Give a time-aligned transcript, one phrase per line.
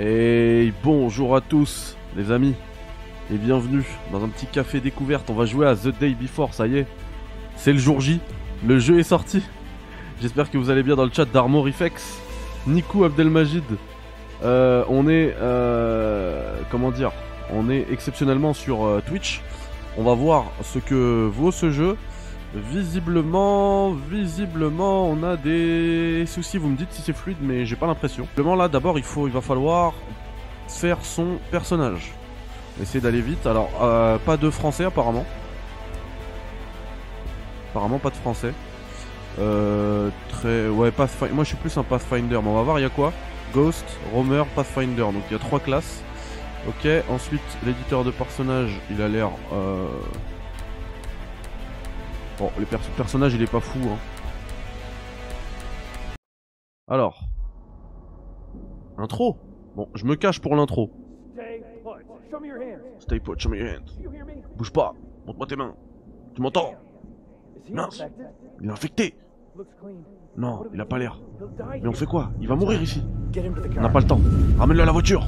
[0.00, 2.54] Et bonjour à tous les amis
[3.32, 5.30] et bienvenue dans un petit café découverte.
[5.30, 6.86] On va jouer à The Day Before, ça y est.
[7.54, 8.18] C'est le jour J,
[8.66, 9.40] le jeu est sorti.
[10.20, 12.20] J'espère que vous allez bien dans le chat d'Armorifex,
[12.66, 13.62] Nikou Abdelmajid.
[14.42, 17.12] Euh, on est euh, comment dire
[17.52, 19.42] On est exceptionnellement sur euh, Twitch.
[19.96, 21.96] On va voir ce que vaut ce jeu.
[22.54, 26.56] Visiblement, visiblement, on a des soucis.
[26.56, 28.24] Vous me dites si c'est fluide, mais j'ai pas l'impression.
[28.24, 29.94] Visiblement, là, d'abord, il faut, il va falloir
[30.68, 32.12] faire son personnage.
[32.80, 33.44] Essayer d'aller vite.
[33.46, 35.24] Alors, euh, pas de français apparemment.
[37.70, 38.52] Apparemment, pas de français.
[39.40, 41.34] Euh, très, ouais, Pathfinder.
[41.34, 42.78] Moi, je suis plus un Pathfinder, mais on va voir.
[42.78, 43.12] Il y a quoi?
[43.52, 45.02] Ghost, Roamer, Pathfinder.
[45.02, 46.02] Donc, il y a trois classes.
[46.68, 46.88] Ok.
[47.10, 49.30] Ensuite, l'éditeur de personnage, il a l'air.
[49.52, 49.86] Euh...
[52.38, 53.78] Bon, le perso personnage, il est pas fou.
[53.88, 53.98] Hein.
[56.88, 57.20] Alors.
[58.98, 59.36] Intro
[59.76, 60.90] Bon, je me cache pour l'intro.
[62.98, 63.98] Stay put, show me your hands.
[64.56, 64.94] Bouge pas,
[65.26, 65.74] montre-moi tes mains.
[66.34, 66.74] Tu m'entends?
[67.70, 68.02] Mince,
[68.60, 69.16] il est infecté.
[70.36, 71.20] Non, il a pas l'air.
[71.82, 72.30] Mais on fait quoi?
[72.40, 73.02] Il va mourir ici.
[73.76, 74.20] On n'a pas le temps.
[74.58, 75.26] Ramène-le à la voiture.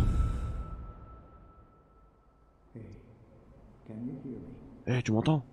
[4.87, 5.45] Eh, tu m'entends?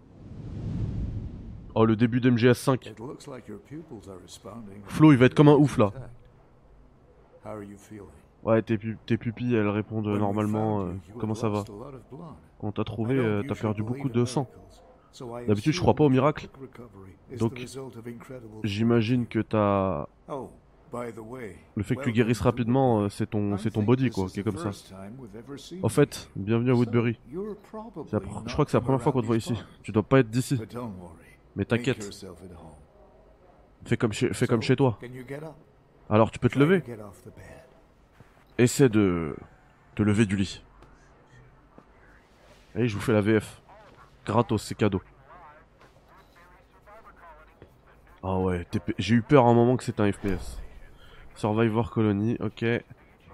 [1.75, 2.93] Oh, le début d'MGS 5.
[4.85, 5.91] Flo, il va être comme un ouf là.
[8.43, 10.81] Ouais, tes, tes pupilles, elles répondent normalement.
[10.81, 11.63] euh, comment ça va?
[12.59, 14.47] Quand on t'a trouvé, euh, t'as perdu beaucoup de sang?
[15.47, 16.49] D'habitude, je crois pas au miracle.
[17.39, 17.53] Donc,
[18.63, 20.07] j'imagine que t'as.
[21.75, 24.43] Le fait que tu guérisses rapidement, euh, c'est ton, c'est ton body quoi, qui est
[24.43, 24.69] comme ça.
[25.81, 27.19] En fait, bienvenue à Woodbury.
[28.47, 29.53] Je crois que c'est la première fois qu'on te voit ici.
[29.81, 30.59] Tu dois pas être d'ici.
[31.55, 32.03] Mais t'inquiète,
[33.85, 34.99] fais comme chez, fais comme chez toi.
[36.09, 36.83] Alors tu peux te lever.
[38.57, 39.35] Essaie de
[39.95, 40.63] te lever du lit.
[42.75, 43.61] Allez, je vous fais la VF.
[44.25, 45.01] Gratos, c'est cadeau.
[48.23, 48.65] Ah ouais,
[48.97, 50.59] j'ai eu peur à un moment que c'était un FPS.
[51.35, 52.65] Survivor Colony, ok.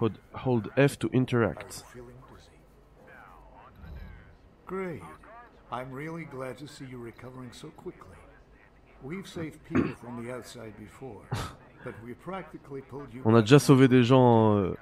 [0.00, 1.84] Hold, hold F to interact.
[4.66, 5.02] Great.
[5.70, 8.19] I'm really glad to see you recovering so quickly.
[13.24, 14.74] On a déjà sauvé des gens euh,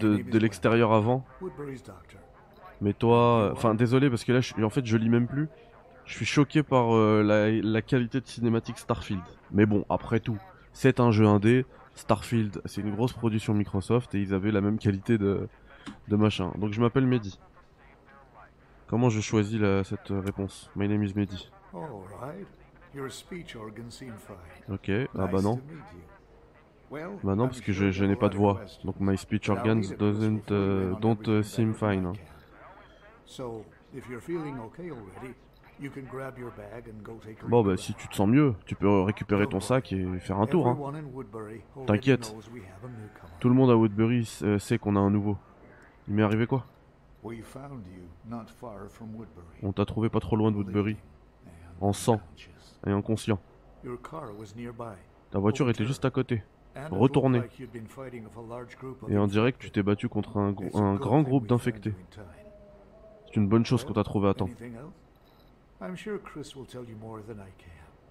[0.00, 1.24] de, de l'extérieur avant.
[2.82, 5.48] Mais toi, enfin désolé parce que là, je, en fait, je lis même plus.
[6.06, 9.22] Je suis choqué par euh, la, la qualité de cinématique Starfield.
[9.52, 10.38] Mais bon, après tout,
[10.72, 11.64] c'est un jeu indé.
[11.94, 15.48] Starfield, c'est une grosse production Microsoft et ils avaient la même qualité de,
[16.08, 16.52] de machin.
[16.58, 17.38] Donc je m'appelle Mehdi.
[18.86, 20.70] Comment je choisis la- cette euh, réponse?
[20.76, 21.50] My name is Mehdi.
[21.74, 21.80] All
[22.20, 22.46] right.
[22.94, 24.74] Your speech organ seem fine.
[24.74, 25.60] Ok, ah bah non.
[27.22, 28.60] Bah non, parce que je, je n'ai pas de voix.
[28.84, 32.04] Donc my speech organs doesn't, uh, on don't uh, seem fine.
[32.04, 32.12] I hein.
[32.14, 32.30] can.
[33.26, 33.64] So,
[33.94, 35.34] if you're feeling okay already,
[35.80, 38.28] you can grab your bag and go take a Bon bah si tu te sens
[38.28, 40.66] mieux, tu peux récupérer ton sac et faire un tour.
[40.66, 40.76] Hein.
[41.86, 42.34] T'inquiète.
[43.38, 45.38] Tout le monde à Woodbury euh, sait qu'on a un nouveau.
[46.08, 46.66] Il m'est arrivé quoi?
[49.62, 50.96] On t'a trouvé pas trop loin de Woodbury,
[51.80, 52.20] en sang.
[52.86, 53.38] Et inconscient.
[55.30, 56.42] Ta voiture était juste à côté.
[56.76, 56.90] Of
[59.08, 59.72] Et en direct, tu infected.
[59.72, 61.94] t'es battu contre un, un grand groupe d'infectés.
[63.26, 64.48] C'est une bonne chose qu'on t'a trouvé à temps.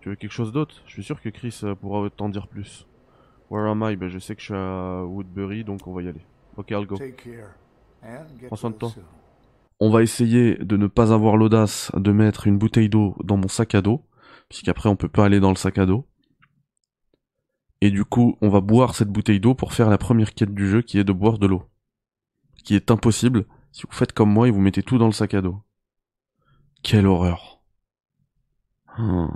[0.01, 0.81] Tu veux quelque chose d'autre?
[0.85, 2.87] Je suis sûr que Chris euh, pourra t'en dire plus.
[3.49, 3.95] Where am I?
[3.95, 6.21] Ben je sais que je suis à Woodbury, donc on va y aller.
[6.57, 6.97] Ok, I'll go.
[8.47, 8.91] Prends soin de toi.
[9.79, 13.47] On va essayer de ne pas avoir l'audace de mettre une bouteille d'eau dans mon
[13.47, 14.01] sac à dos,
[14.49, 16.07] puisqu'après on peut pas aller dans le sac à dos.
[17.81, 20.67] Et du coup, on va boire cette bouteille d'eau pour faire la première quête du
[20.67, 21.63] jeu, qui est de boire de l'eau.
[22.65, 25.33] Qui est impossible si vous faites comme moi et vous mettez tout dans le sac
[25.33, 25.61] à dos.
[26.83, 27.61] Quelle horreur.
[28.97, 29.27] Hmm.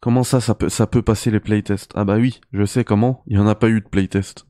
[0.00, 1.92] Comment ça, ça peut, ça peut passer les playtests?
[1.94, 4.46] Ah bah oui, je sais comment, il y en a pas eu de playtest.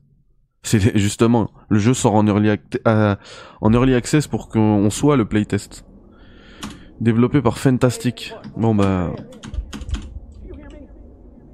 [0.63, 2.57] C'est justement, le jeu sort en early,
[2.87, 3.15] euh,
[3.59, 5.85] en early access pour qu'on soit le playtest.
[7.01, 8.33] Développé par Fantastic.
[8.55, 9.13] Bon bah...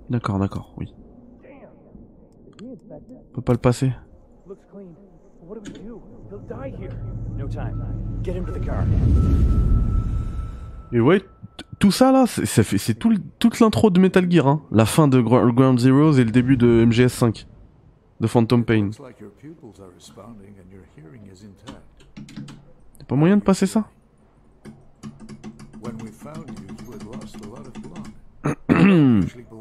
[0.09, 0.93] D'accord, d'accord, oui.
[2.61, 3.91] On peut pas le passer.
[10.93, 11.21] Et ouais,
[11.79, 14.61] tout ça là, c'est tout, toute l'intro de Metal Gear, hein.
[14.71, 17.45] La fin de Gro- Ground Zeroes et le début de MGS5.
[18.19, 18.89] De Phantom Pain.
[22.99, 23.85] Y'a pas moyen de passer ça?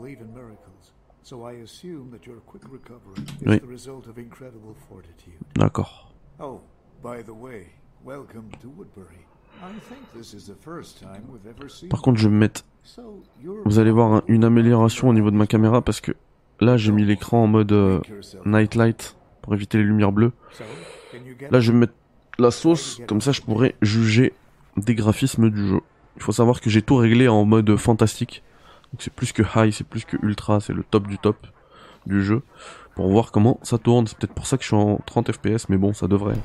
[0.07, 0.93] Believe in miracles,
[1.25, 3.59] so I assume that your quick recovery is Oui.
[3.59, 5.35] the result of incredible fortitude.
[5.57, 6.13] D'accord.
[6.39, 6.61] Oh,
[7.03, 7.67] By the way,
[8.05, 9.27] welcome to Woodbury.
[9.61, 11.89] I think this is the first time we've ever seen.
[11.89, 12.65] Par contre, je vais me mettre.
[13.65, 16.13] Vous allez voir un- une amélioration au niveau de ma caméra parce que
[16.61, 20.13] là, j'ai mis l'écran en mode euh, Make yourself- night light pour éviter les lumières
[20.13, 20.31] bleues.
[21.51, 21.95] Là, je vais mettre
[22.39, 24.35] la sauce, comme ça, je pourrais juger
[24.77, 25.81] des graphismes du jeu.
[26.17, 28.45] Il faut savoir que j'ai tout réglé en mode fantastique.
[28.93, 31.47] Donc c'est plus que high, c'est plus que ultra, c'est le top du top
[32.07, 32.43] du jeu.
[32.95, 34.07] Pour voir comment ça tourne.
[34.07, 36.39] C'est peut-être pour ça que je suis en 30 FPS, mais bon, ça devrait.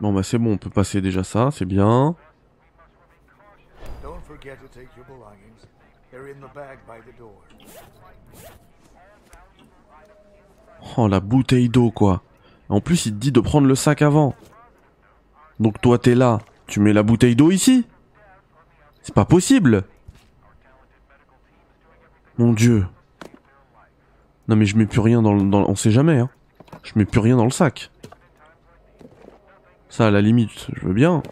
[0.00, 2.16] Bon bah c'est bon, on peut passer déjà ça, c'est bien.
[4.02, 5.66] Don't forget to take your belongings.
[6.10, 7.42] They're in the bag by the door.
[10.96, 12.22] Oh la bouteille d'eau quoi.
[12.68, 14.34] En plus il te dit de prendre le sac avant.
[15.60, 17.86] Donc toi t'es là, tu mets la bouteille d'eau ici
[19.02, 19.84] C'est pas possible
[22.36, 22.86] Mon dieu.
[24.48, 25.42] Non mais je mets plus rien dans le...
[25.48, 25.68] Dans...
[25.68, 26.30] On sait jamais hein.
[26.82, 27.90] Je mets plus rien dans le sac.
[29.88, 31.22] Ça à la limite, je veux bien.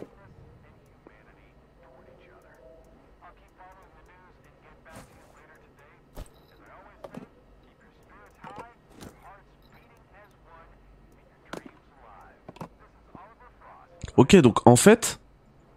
[14.17, 15.19] Ok, donc en fait,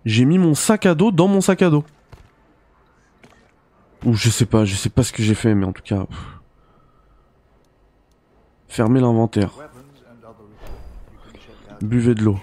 [0.06, 1.84] j'ai mis mon sac à dos dans mon sac à dos.
[4.06, 6.06] Ou je sais pas, je sais pas ce que j'ai fait, mais en tout cas.
[8.66, 9.52] Fermez l'inventaire.
[11.82, 12.38] Buvez de l'eau.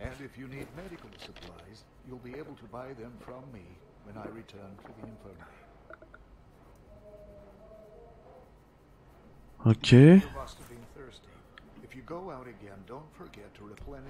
[0.00, 3.64] And if you need medical supplies, you'll be able to buy them from me
[4.06, 5.58] when I return to the infirmary.
[9.64, 10.22] Ok.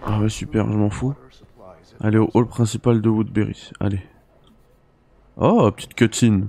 [0.04, 1.14] Ah ouais, super, je m'en fous.
[2.00, 3.70] Allez au hall principal de Woodbury.
[3.80, 4.00] Allez.
[5.36, 6.48] Oh, petite cutscene.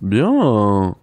[0.00, 0.94] Bien.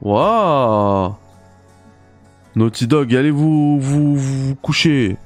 [0.00, 1.14] Waouh.
[2.56, 5.16] Naughty Dog, allez vous vous vous, vous coucher.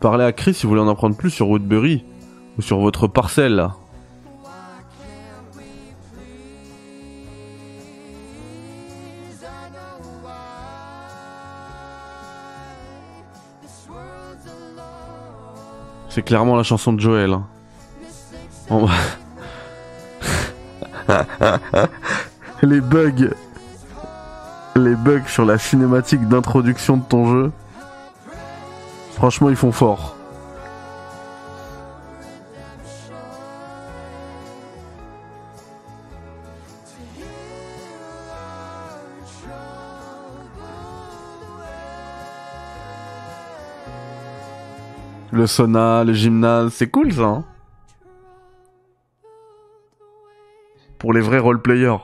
[0.00, 2.04] Parlez à Chris si vous voulez en apprendre plus sur Woodbury
[2.58, 3.68] ou sur votre parcelle.
[16.08, 17.36] C'est clairement la chanson de Joel.
[18.70, 18.86] hein.
[22.62, 23.30] Les bugs.
[24.76, 27.52] Les bugs sur la cinématique d'introduction de ton jeu.
[29.20, 30.16] Franchement, ils font fort.
[45.30, 47.24] Le sauna, le gymnase, c'est cool ça.
[47.24, 47.44] hein
[50.98, 51.98] Pour les vrais roleplayers.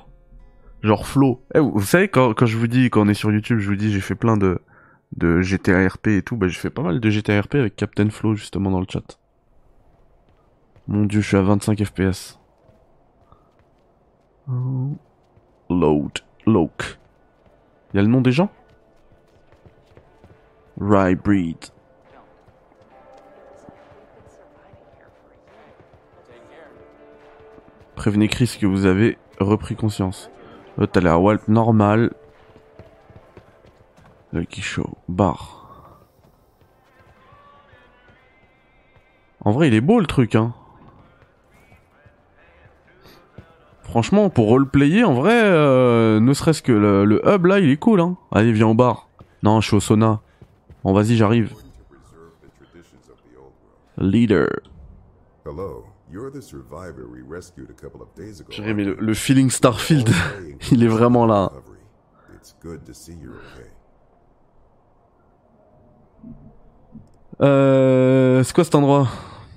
[0.83, 1.41] Genre Flo.
[1.55, 3.77] Eh, vous savez, quand, quand je vous dis, quand on est sur YouTube, je vous
[3.77, 4.61] dis, j'ai fait plein de,
[5.13, 8.11] de GTA RP et tout, bah j'ai fait pas mal de GTA RP avec Captain
[8.11, 9.19] Flo justement dans le chat.
[10.89, 12.39] Mon dieu, je suis à 25 FPS.
[15.69, 16.13] Load.
[16.47, 16.99] Loke.
[17.93, 18.51] Y a le nom des gens?
[20.81, 21.57] Rye Breed.
[27.97, 30.31] Prévenez Chris que vous avez repris conscience.
[30.77, 32.13] Là, t'as l'air Walt normal.
[34.33, 34.97] Lucky Show.
[35.09, 35.53] Bar.
[39.41, 40.53] En vrai, il est beau le truc, hein.
[43.83, 47.77] Franchement, pour roleplayer, en vrai, euh, ne serait-ce que le, le hub là, il est
[47.77, 48.17] cool, hein.
[48.33, 49.09] Allez, viens au bar.
[49.45, 50.21] Non, je suis au sauna.
[50.83, 51.55] Bon, vas-y, j'arrive.
[53.99, 54.49] Leader.
[55.45, 58.51] Hello, you're the survivor we rescued a couple of days ago.
[58.51, 60.11] J'ai mais le, le feeling Starfield,
[60.73, 61.45] il est vraiment là.
[61.45, 61.79] recovery.
[62.35, 63.71] It's good to see you're okay.
[67.41, 69.09] Euh, c'est quoi cet endroit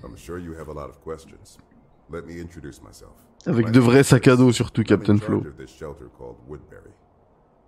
[0.04, 1.58] I'm sure you have a lot of questions.
[2.12, 3.14] Let me introduce myself.
[3.46, 5.44] Avec de vrais is sacs à dos surtout, Captain in Flo.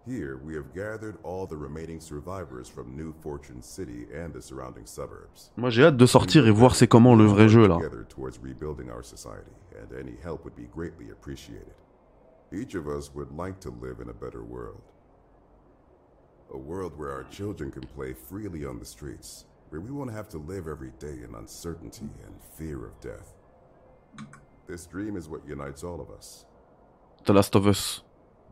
[0.07, 4.85] Here, we have gathered all the remaining survivors from New Fortune City and the surrounding
[4.85, 5.51] suburbs.
[5.57, 7.75] Moi j'ai hâte de sortir et voir c'est comment le vrai jeu là.
[7.75, 11.75] Together towards rebuilding our society, and any help would be greatly appreciated.
[12.51, 14.81] Each of us would like to live in a better world.
[16.51, 20.27] A world where our children can play freely on the streets, where we won't have
[20.27, 23.33] to live every day in uncertainty and fear of death.
[24.67, 26.45] This dream is what unites all of us.
[27.23, 28.01] The Last of Us.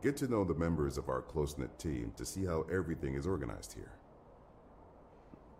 [0.02, 3.26] Get to know the members of our close knit team to see how everything is
[3.26, 3.92] organized here.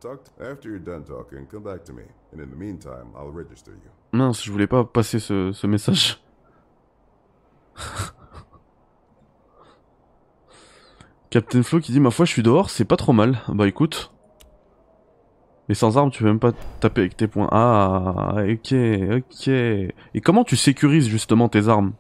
[0.01, 3.73] Talk after you're done talking, come back to me, and in the meantime, I'll register
[3.73, 3.91] you.
[4.13, 6.25] Mince, je voulais pas passer ce, ce message.
[11.29, 13.43] Captain Flo qui dit Ma foi, je suis dehors, c'est pas trop mal.
[13.49, 14.11] Bah écoute.
[15.71, 16.51] Mais sans arme, tu peux même pas
[16.81, 17.49] taper avec tes poings.
[17.53, 18.75] Ah, ok,
[19.13, 19.47] ok.
[19.49, 21.93] Et comment tu sécurises justement tes armes?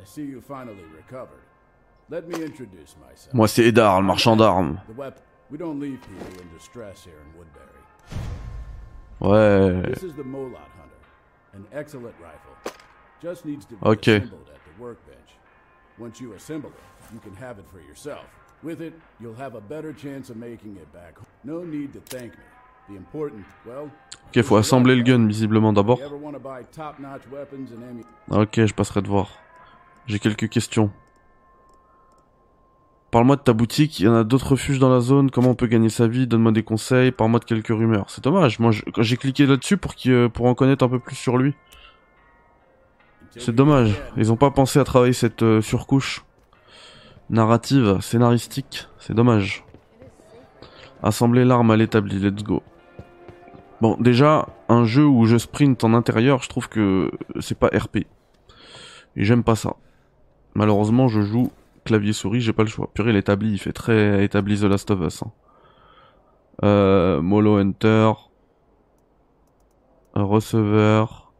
[0.00, 1.42] I see you finally recovered.
[2.10, 3.34] Let me introduce myself.
[3.34, 4.80] Moi, c'est Eddard, le marchand d'armes.
[9.20, 9.82] Ouais.
[9.92, 12.72] This is the Molot Hunter, an excellent rifle.
[13.20, 14.16] Just needs to be Okay.
[14.18, 15.16] assembled at the workbench.
[15.98, 18.24] Once you assemble it, you can have it for yourself.
[18.62, 21.16] With it, you'll have a better chance of making it back.
[21.16, 21.26] home.
[21.44, 22.44] No need to thank me.
[22.88, 23.90] The important, well.
[24.28, 25.98] Ok, faut assembler le gun visiblement d'abord.
[28.30, 29.28] Ok, je passerai te voir.
[30.08, 30.90] J'ai quelques questions.
[33.10, 35.54] Parle-moi de ta boutique, il y en a d'autres refuges dans la zone, comment on
[35.54, 38.06] peut gagner sa vie, donne-moi des conseils, parle-moi de quelques rumeurs.
[38.08, 41.36] C'est dommage, moi j'ai cliqué là-dessus pour, euh, pour en connaître un peu plus sur
[41.36, 41.54] lui.
[43.36, 46.24] C'est dommage, ils ont pas pensé à travailler cette euh, surcouche
[47.30, 49.64] narrative, scénaristique, c'est dommage.
[51.02, 52.62] Assembler l'arme à l'établi, let's go.
[53.80, 57.10] Bon, déjà, un jeu où je sprint en intérieur, je trouve que
[57.40, 57.98] c'est pas RP.
[59.16, 59.76] Et j'aime pas ça.
[60.58, 61.52] Malheureusement, je joue
[61.84, 62.90] clavier souris, j'ai pas le choix.
[62.92, 65.22] Purée, l'établi, il fait très établi The Last of Us.
[65.22, 65.30] hein.
[66.64, 68.10] Euh, Molo Hunter.
[70.14, 71.32] Un receveur.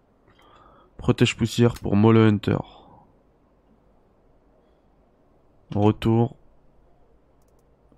[0.99, 2.59] Protège poussière pour Molo Hunter.
[5.75, 6.37] Retour.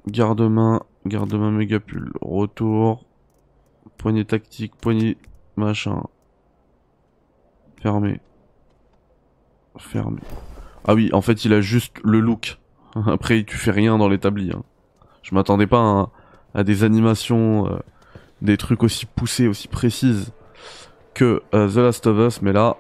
[0.07, 0.81] Garde-main.
[1.05, 2.15] Garde-main méga pull.
[2.23, 3.05] Retour.
[3.99, 4.75] Poignée tactique.
[4.75, 5.19] Poignée
[5.57, 6.03] machin.
[7.83, 8.23] Fermé.
[9.77, 10.23] Fermé.
[10.87, 12.59] Ah oui, en fait, il a juste le look.
[13.07, 14.51] Après, tu fais rien dans l'établi.
[14.55, 14.63] hein.
[15.23, 16.11] Je m'attendais pas
[16.55, 17.79] à, des animations, euh,
[18.43, 20.33] des trucs aussi poussés, aussi précises
[21.15, 22.77] que euh, The Last of Us, mais là,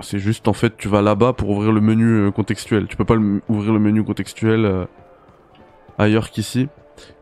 [0.00, 2.86] c'est juste en fait, tu vas là-bas pour ouvrir le menu euh, contextuel.
[2.86, 3.16] Tu peux pas
[3.48, 4.86] ouvrir le menu contextuel
[5.98, 6.68] ailleurs qu'ici.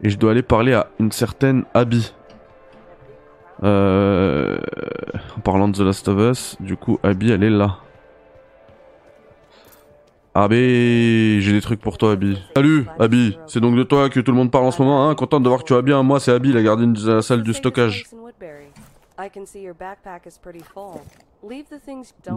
[0.03, 2.13] Et je dois aller parler à une certaine Abby.
[3.63, 7.79] En parlant de The Last of Us, du coup, Abby, elle est là.
[10.37, 12.37] Abby, j'ai des trucs pour toi, Abby.
[12.57, 13.39] Salut, Abby.
[13.47, 15.49] C'est donc de toi que tout le monde parle en ce moment, hein Contente de
[15.49, 16.03] voir que tu vas bien.
[16.03, 18.05] Moi, c'est Abby, la gardienne de la salle du stockage.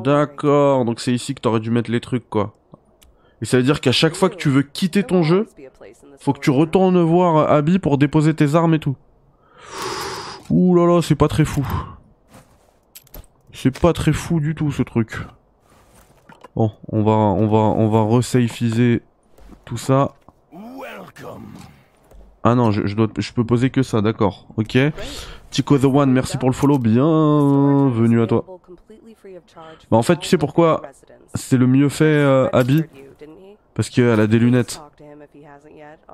[0.03, 2.53] D'accord, donc c'est ici que t'aurais dû mettre les trucs, quoi.
[3.41, 5.47] Et ça veut dire qu'à chaque fois que tu veux quitter ton jeu,
[6.19, 8.95] faut que tu retournes voir Abby pour déposer tes armes et tout.
[10.51, 11.67] Ouh là là, c'est pas très fou.
[13.53, 15.17] C'est pas très fou du tout ce truc.
[16.57, 19.03] Bon, on va on va on va resafeiser
[19.63, 20.15] tout ça.
[22.43, 24.47] Ah non, je, je dois je peux poser que ça, d'accord.
[24.57, 24.75] OK.
[25.51, 28.43] Tico the One, merci pour le follow, bienvenue à toi.
[29.91, 30.81] Bah en fait, tu sais pourquoi
[31.35, 32.83] c'est le mieux fait euh, Abby?
[33.75, 34.81] Parce qu'elle a des lunettes.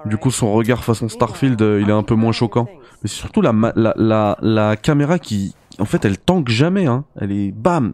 [0.03, 2.67] Du coup, son regard façon Starfield, euh, il est un peu moins choquant.
[3.01, 6.85] Mais c'est surtout la, la, la, la caméra qui, en fait, elle tanque jamais.
[6.85, 7.05] Hein.
[7.15, 7.93] Elle est, bam,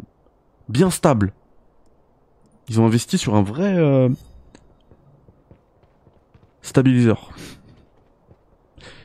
[0.68, 1.32] bien stable.
[2.69, 4.09] Ils ont investi sur un vrai euh,
[6.61, 7.31] stabiliseur.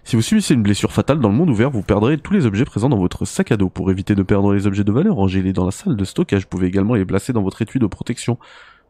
[0.05, 2.67] Si vous subissez une blessure fatale dans le monde ouvert, vous perdrez tous les objets
[2.67, 3.71] présents dans votre sac à dos.
[3.71, 6.43] Pour éviter de perdre les objets de valeur, rangez-les dans la salle de stockage.
[6.43, 8.39] Vous pouvez également les placer dans votre étui de protection.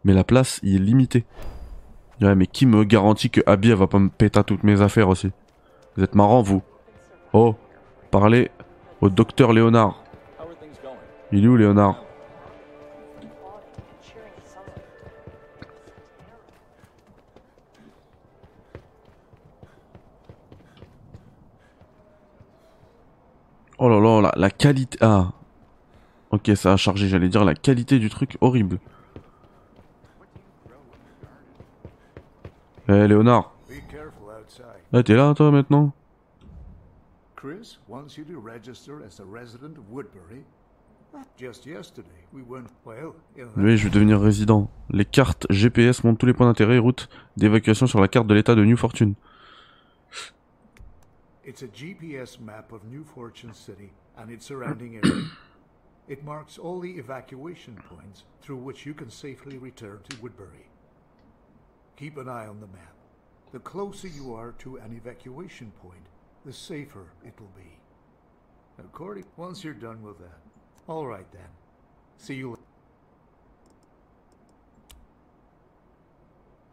[0.03, 1.25] Mais la place y est limitée.
[2.21, 5.31] Ouais, mais qui me garantit que Abby va pas me péter toutes mes affaires aussi?
[5.97, 6.63] Vous êtes marrant, vous.
[7.33, 7.55] Oh,
[8.11, 8.51] parlez
[9.01, 10.03] au docteur Léonard.
[11.31, 12.03] Il est où, Léonard?
[23.79, 24.99] Oh là là, la, la qualité...
[25.01, 25.33] Ah.
[26.31, 28.79] Ok, ça a chargé, j'allais dire la qualité du truc horrible.
[32.89, 33.55] Eh, Léonard.
[33.89, 34.65] Careful outside.
[34.93, 35.93] Eh, t'es là, toi, maintenant?
[37.37, 40.45] Chris wants you to register as a resident of Woodbury
[41.39, 44.69] Just yesterday, we went, well, in Oui, je vais devenir résident.
[44.91, 48.35] Les cartes GPS montrent tous les points d'intérêt et routes d'évacuation sur la carte de
[48.35, 49.15] l'état de New Fortune.
[51.47, 55.25] It's a GPS map of New Fortune City and its surrounding area.
[56.07, 60.69] It marks all the evacuation points through which you can safely return to Woodbury.
[61.97, 62.95] Keep an eye on the map.
[63.53, 66.05] The closer you are to an evacuation point,
[66.45, 67.79] the safer it will be.
[68.79, 70.41] According, once you're done with that.
[70.89, 71.49] All right then.
[72.19, 72.63] See you later.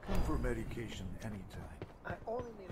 [0.01, 1.77] Come for medication anytime.
[2.05, 2.70] I only needed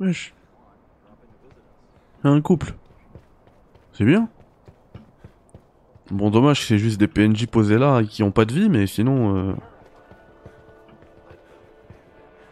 [0.00, 0.34] Wesh.
[2.24, 2.74] Un couple.
[3.92, 4.28] C'est bien.
[6.10, 9.36] Bon, dommage, c'est juste des PNJ posés là qui ont pas de vie, mais sinon.
[9.36, 9.54] euh,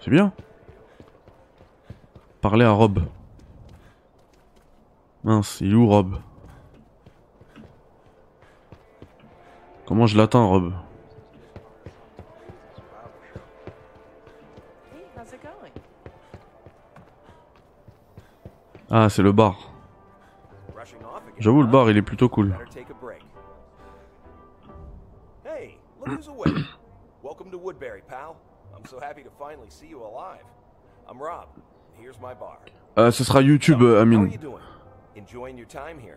[0.01, 0.33] C'est bien.
[2.41, 3.01] Parler à Rob.
[5.23, 6.19] Mince, il est où Rob?
[9.87, 10.73] Comment je l'atteins, Rob?
[18.97, 19.57] Ah, c'est le bar.
[21.41, 22.57] J'avoue, le bar, il est plutôt cool.
[25.45, 26.65] Hey, look who's awake.
[27.21, 28.37] Welcome to Woodbury, pal.
[28.73, 30.45] I'm so happy to finally see you alive.
[31.09, 31.49] I'm Rob.
[32.01, 32.61] Here's my bar.
[32.97, 34.31] Euh, ce sera YouTube, euh, Amine.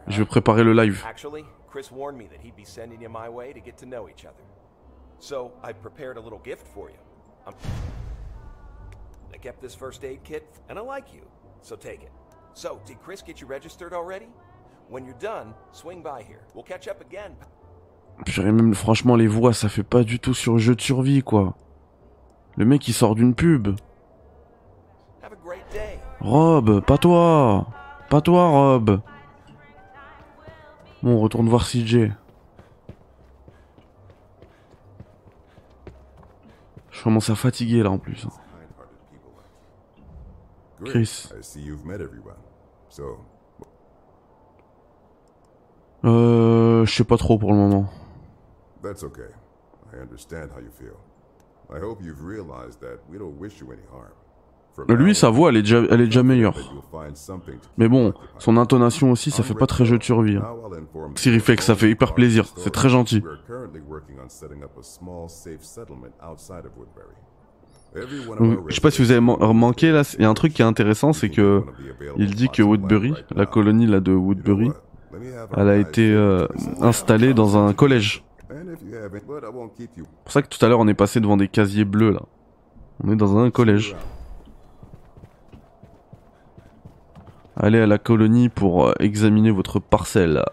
[0.07, 1.03] Je vais préparer le live.
[1.03, 4.07] Actually, Chris warned me that he'd be sending you my way to get to know
[4.07, 4.43] each other.
[5.17, 7.00] So I prepared a little gift for you.
[7.48, 7.55] I'm
[9.34, 11.25] I kept this first aid kit, and I like you,
[11.63, 12.12] so take it.
[12.58, 14.30] So, did Chris get you registered already?
[14.90, 16.42] When you're done, swing by here.
[16.56, 17.36] We'll catch up again.
[18.26, 21.54] Purée, même franchement, les voix, ça fait pas du tout sur jeu de survie, quoi.
[22.56, 23.76] Le mec, il sort d'une pub.
[26.20, 27.68] Rob, pas toi
[28.10, 29.02] Pas toi, Rob
[31.04, 32.10] Bon, on retourne voir CJ.
[36.90, 38.25] Je commence à fatiguer, là, en plus.
[38.25, 38.31] hein.
[40.86, 41.29] Chris.
[42.98, 43.20] So,
[46.03, 46.83] Euh...
[46.86, 47.86] Je sais pas trop pour le moment.
[48.81, 49.29] that's okay.
[49.94, 50.96] I understand how you feel.
[51.70, 54.12] I hope you've realized that we don't wish you any harm.
[54.90, 56.55] Lui, sa voix, elle est déjà, elle est déjà meilleure.
[57.77, 60.38] Mais bon, son intonation aussi, ça fait pas très jeu de survie.
[60.38, 60.44] hein.
[61.60, 62.46] Ça fait hyper plaisir.
[62.57, 63.24] C'est très gentil.
[68.68, 70.66] Je sais pas si vous avez remarqué là, il y a un truc qui est
[70.66, 71.64] intéressant, c'est que
[72.18, 74.72] il dit que Woodbury, la colonie là de Woodbury,
[75.55, 76.48] elle a été euh,
[76.81, 78.24] installée dans un collège.
[78.50, 82.22] C'est pour ça que tout à l'heure on est passé devant des casiers bleus là.
[83.03, 83.96] On est dans un collège.
[87.55, 90.44] Allez à la colonie pour euh, examiner votre parcelle.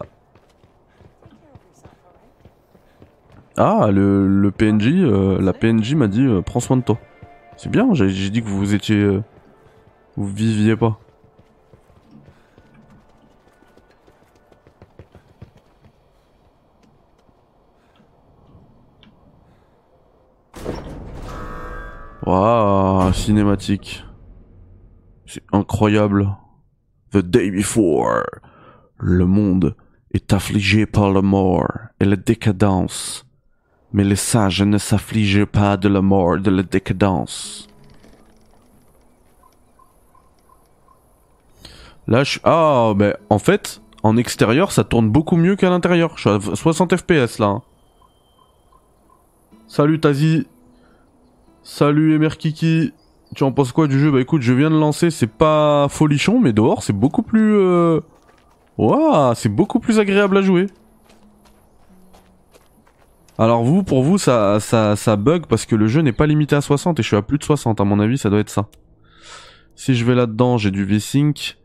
[3.57, 6.99] Ah, le, le PNJ, euh, la PNJ m'a dit euh, prends soin de toi.
[7.57, 8.97] C'est bien, j'ai dit que vous étiez.
[8.97, 9.23] euh,
[10.17, 10.99] vous viviez pas.
[22.27, 24.05] Waouh, cinématique.
[25.27, 26.29] C'est incroyable.
[27.13, 28.25] The day before.
[28.99, 29.77] Le monde
[30.13, 31.69] est affligé par la mort
[32.01, 33.27] et la décadence.
[33.95, 37.69] Mais les sages ne s'affligent pas de la mort de la décadence.
[42.09, 42.41] Là, je...
[42.43, 46.13] Ah, mais en fait, en extérieur, ça tourne beaucoup mieux qu'à l'intérieur.
[46.17, 47.47] Je suis à 60 FPS là.
[47.47, 47.63] hein.
[49.69, 50.47] Salut Tazi.
[51.63, 52.93] Salut Emerkiki.
[53.37, 54.11] Tu en penses quoi du jeu?
[54.11, 57.55] Bah écoute, je viens de lancer, c'est pas folichon, mais dehors c'est beaucoup plus...
[57.57, 58.01] Euh...
[59.37, 60.67] C'est beaucoup plus agréable à jouer.
[63.39, 66.55] Alors vous, pour vous, ça, ça, ça bug parce que le jeu n'est pas limité
[66.55, 68.51] à 60 et je suis à plus de 60, à mon avis ça doit être
[68.51, 68.69] ça.
[69.75, 71.59] Si je vais là-dedans, j'ai du V-Sync.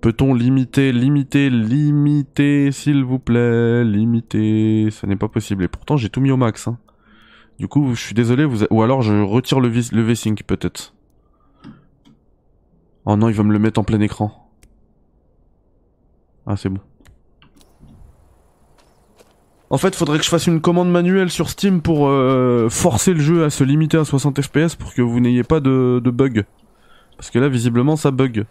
[0.00, 5.64] Peut-on limiter, limiter, limiter, s'il vous plaît, limiter Ça n'est pas possible.
[5.64, 6.66] Et pourtant j'ai tout mis au max.
[6.68, 6.78] Hein.
[7.58, 10.92] Du coup, je suis désolé, vous ou alors je retire le, le V-Sync peut-être.
[13.04, 14.50] Oh non, il va me le mettre en plein écran.
[16.46, 16.80] Ah, c'est bon.
[19.68, 23.20] En fait, faudrait que je fasse une commande manuelle sur Steam pour euh, forcer le
[23.20, 26.44] jeu à se limiter à 60 FPS pour que vous n'ayez pas de, bug.
[27.16, 28.46] Parce que là, visiblement, ça bug.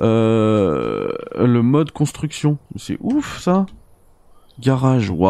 [0.00, 2.58] Euh, le mode construction.
[2.76, 3.66] C'est ouf, ça.
[4.60, 5.10] Garage.
[5.10, 5.28] Waouh.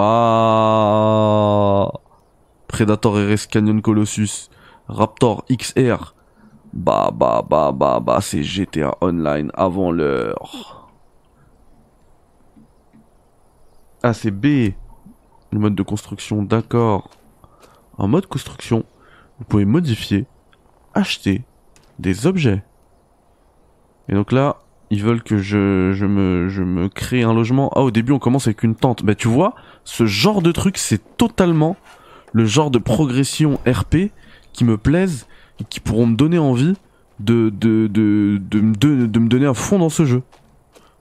[2.66, 4.51] Predator RS Canyon Colossus.
[4.88, 6.14] Raptor XR.
[6.75, 10.90] Bah, bah, bah, bah, bah, c'est GTA Online avant l'heure.
[14.03, 14.75] Ah, c'est B.
[15.53, 17.11] Le mode de construction, d'accord.
[17.97, 18.85] En mode construction,
[19.39, 20.27] vous pouvez modifier,
[20.95, 21.43] acheter
[21.99, 22.63] des objets.
[24.09, 24.57] Et donc là,
[24.91, 27.71] ils veulent que je, je, me, crée un logement.
[27.75, 29.05] Ah, au début, on commence avec une tente.
[29.05, 31.77] Bah, tu vois, ce genre de truc, c'est totalement
[32.33, 34.11] le genre de progression RP
[34.53, 35.27] qui me plaisent
[35.61, 36.75] et qui pourront me donner envie
[37.21, 38.61] de, de, de, de,
[39.19, 40.23] me donner à fond dans ce jeu.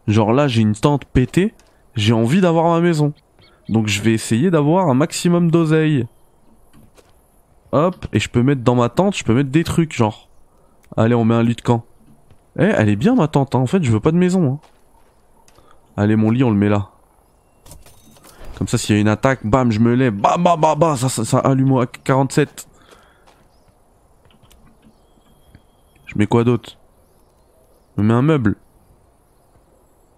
[0.08, 1.54] Genre là, j'ai une tente pétée,
[1.96, 3.14] j'ai envie d'avoir ma maison.
[3.70, 6.08] Donc je vais essayer d'avoir un maximum d'oseille.
[7.74, 10.30] Hop, et je peux mettre dans ma tente, je peux mettre des trucs, genre.
[10.96, 11.84] Allez, on met un lit de camp.
[12.58, 13.60] Eh, elle est bien ma tente, hein.
[13.60, 14.54] en fait, je veux pas de maison.
[14.54, 14.60] hein.
[15.98, 16.90] Allez, mon lit, on le met là.
[18.58, 20.14] Comme ça, s'il y a une attaque, bam, je me lève.
[20.16, 22.68] Bah, bah, bah, bah, ça, ça, ça allume à 47.
[26.06, 26.78] Je mets quoi d'autre?
[27.98, 28.56] Je mets un meuble.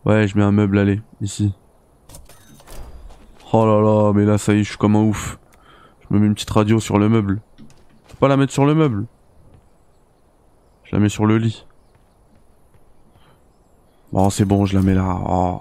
[0.06, 1.54] Ouais, je mets un meuble, allez, ici.
[3.52, 5.40] Oh là là, mais là, ça y est, je suis comme un ouf.
[6.02, 7.42] Je me mets une petite radio sur le meuble.
[8.08, 9.06] Faut pas la mettre sur le meuble.
[10.84, 11.66] Je la mets sur le lit.
[14.12, 15.18] Bon, c'est bon, je la mets là.
[15.28, 15.60] Oh.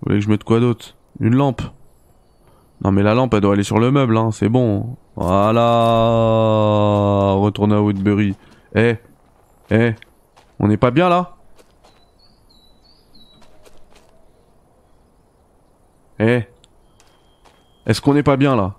[0.00, 0.96] Vous voulez que je mette quoi d'autre?
[1.20, 1.62] Une lampe
[2.82, 4.96] Non mais la lampe elle doit aller sur le meuble, hein, c'est bon.
[5.16, 5.60] Voilà
[7.36, 8.36] Retourner à Woodbury.
[8.76, 8.96] Eh
[9.70, 9.94] Eh
[10.60, 11.37] On n'est pas bien là?
[16.20, 16.42] Eh
[17.86, 18.74] Est-ce qu'on n'est pas bien là?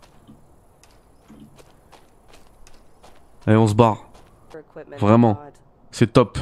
[3.48, 4.10] Eh on se barre.
[4.98, 5.40] Vraiment.
[5.92, 6.38] C'est top.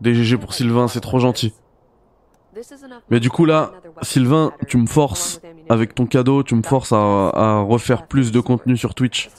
[0.00, 1.54] DGG pour Sylvain, c'est trop gentil.
[3.10, 6.96] Mais du coup là, Sylvain, tu me forces avec ton cadeau, tu me forces à,
[7.30, 9.30] à refaire plus de contenu sur Twitch.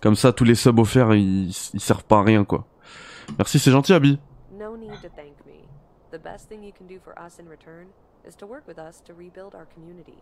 [0.00, 2.66] Comme ça, tous les subs offerts, ils, ils servent pas à rien quoi.
[3.36, 4.18] Merci, c'est gentil, Abby.
[8.28, 10.18] Is to work with us to rebuild our community.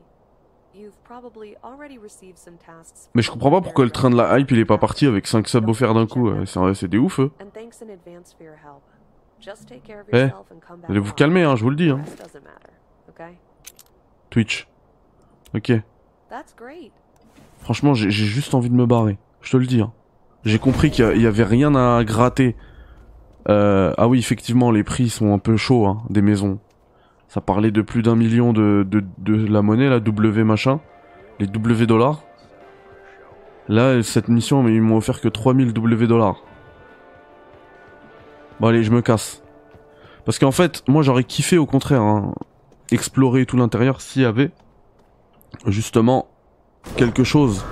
[3.14, 5.26] Mais je comprends pas pourquoi le train de la hype il est pas parti avec
[5.26, 6.30] 5 subs offerts d'un coup.
[6.44, 7.32] C'est des ouf eux.
[7.40, 8.82] And thanks in advance for your help.
[9.40, 10.26] Just take care of Eh.
[10.26, 11.90] Vous allez vous calmer, hein, je vous le dis.
[11.90, 12.00] Hein.
[14.30, 14.68] Twitch.
[15.54, 15.72] Ok.
[16.28, 16.92] That's great.
[17.60, 19.18] Franchement, j'ai juste envie de me barrer.
[19.40, 19.80] Je te le dis.
[19.80, 19.92] hein.
[20.44, 22.54] J'ai compris qu'il y avait rien à gratter.
[23.48, 26.58] Euh, ah oui, effectivement, les prix sont un peu chauds hein, des maisons.
[27.28, 30.80] Ça parlait de plus d'un million de, de, de la monnaie, la W machin.
[31.38, 32.22] Les W dollars.
[33.68, 36.42] Là, cette mission, ils m'ont offert que 3000 W dollars.
[38.60, 39.42] Bon allez, je me casse.
[40.24, 42.34] Parce qu'en fait, moi j'aurais kiffé au contraire, hein,
[42.90, 44.50] explorer tout l'intérieur s'il y avait
[45.66, 46.28] justement
[46.96, 47.64] quelque chose,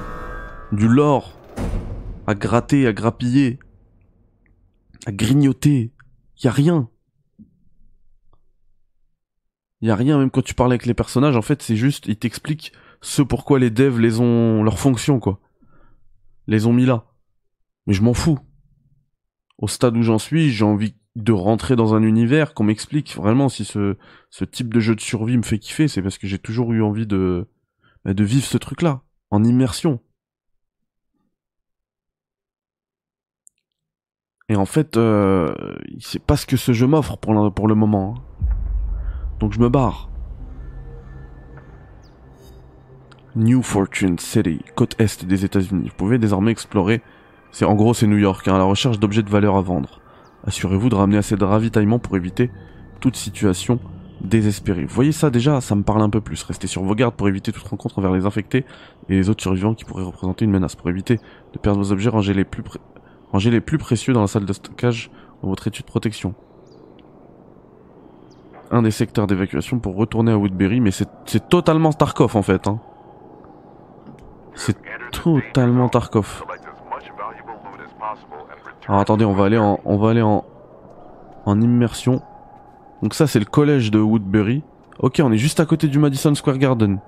[0.73, 1.33] du lore,
[2.27, 3.59] à gratter, à grappiller,
[5.07, 5.93] à grignoter.
[6.43, 6.89] Y a rien.
[9.85, 12.17] Y a rien, même quand tu parles avec les personnages, en fait, c'est juste, ils
[12.17, 15.41] t'expliquent ce pourquoi les devs les ont, leur fonction, quoi.
[16.47, 17.05] Les ont mis là.
[17.87, 18.39] Mais je m'en fous.
[19.59, 23.51] Au stade où j'en suis, j'ai envie de rentrer dans un univers, qu'on m'explique vraiment
[23.51, 23.99] si ce,
[24.31, 26.83] ce type de jeu de survie me fait kiffer, c'est parce que j'ai toujours eu
[26.83, 27.47] envie de,
[28.07, 30.01] bah, de vivre ce truc-là, en immersion.
[34.49, 35.55] Et en fait, euh,
[36.01, 38.15] c'est pas ce que ce jeu m'offre pour le, pour le moment.
[38.17, 38.34] hein.
[39.41, 40.09] Donc je me barre.
[43.37, 45.89] New Fortune City, côte est des États-Unis.
[45.89, 47.03] Vous pouvez désormais explorer.
[47.51, 50.01] C'est en gros c'est New York, hein, à la recherche d'objets de valeur à vendre.
[50.47, 52.51] Assurez-vous de ramener assez de ravitaillement pour éviter
[53.01, 53.81] toute situation
[54.21, 54.85] désespérée.
[54.85, 56.43] Vous voyez ça déjà, ça me parle un peu plus.
[56.45, 58.65] Restez sur vos gardes pour éviter toute rencontre envers les infectés
[59.09, 60.77] et les autres survivants qui pourraient représenter une menace.
[60.77, 61.19] Pour éviter
[61.53, 62.79] de perdre vos objets, rangez les plus, pré-
[63.35, 65.11] les plus précieux dans la salle de stockage
[65.43, 66.35] dans votre étude de protection.
[68.75, 72.67] Un des secteurs d'évacuation pour retourner à Woodbury, mais c'est totalement Tarkov en fait.
[72.67, 72.81] Hein.
[74.57, 74.77] C'est
[75.13, 76.43] totalement Tarkov.
[78.89, 80.45] Alors attendez, on va aller en, on va aller en,
[81.47, 82.21] en immersion.
[83.01, 84.65] Donc ça c'est le collège de Woodbury.
[84.99, 86.99] Ok, on est juste à côté du Madison Square Garden.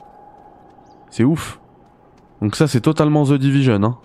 [1.11, 1.59] C'est ouf.
[2.41, 3.83] Donc ça c'est totalement The Division.
[3.83, 3.99] Hein.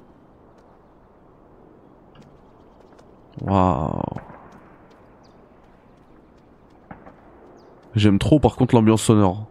[3.42, 4.31] Waouh.
[7.96, 9.48] J'aime trop par contre l'ambiance sonore.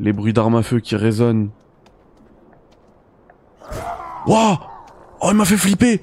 [0.00, 1.50] Les bruits d'armes à feu qui résonnent.
[4.26, 4.56] Waouh
[5.22, 6.02] Oh, il m'a fait flipper!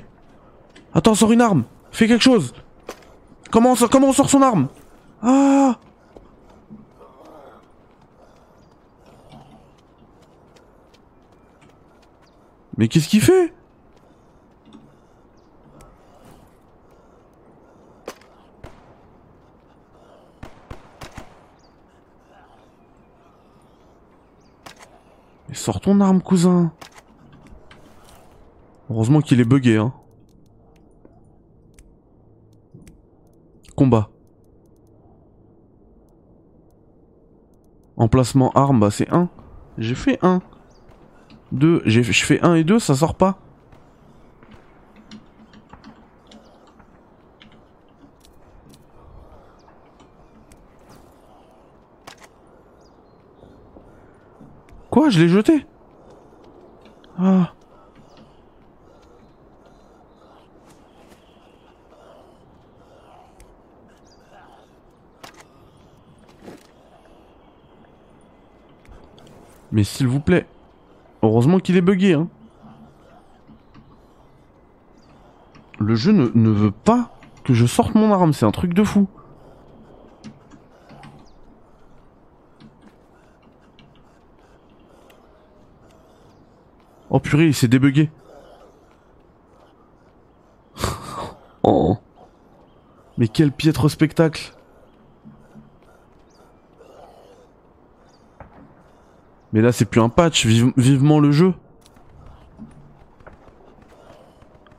[0.94, 1.66] Attends, sors une arme!
[1.92, 2.54] Fais quelque chose!
[3.52, 4.70] Comment on sort, comment on sort son arme?
[5.22, 5.78] Ah!
[12.78, 13.54] Mais qu'est-ce qu'il fait?
[25.63, 26.73] Sors ton arme, cousin.
[28.89, 29.93] Heureusement qu'il est bugué, hein.
[33.73, 34.10] Combat.
[37.95, 39.30] Emplacement arme, bah c'est 1.
[39.78, 40.41] J'ai fait 1.
[41.54, 41.84] 2.
[41.86, 43.39] Je fais 1 et 2, ça sort pas.
[55.13, 55.63] Je l'ai jeté
[57.19, 57.54] Ah.
[69.71, 70.47] Mais s'il vous plaît.
[71.21, 72.28] Heureusement qu'il est bugué, hein.
[75.78, 77.12] Le jeu ne, ne veut pas
[77.43, 79.08] que je sorte mon arme, c'est un truc de fou.
[87.13, 88.10] Oh purée, il s'est débugué.
[91.63, 91.95] oh.
[93.17, 94.54] Mais quel piètre spectacle.
[99.54, 101.54] Mais là, c'est plus un patch, vive- vivement le jeu.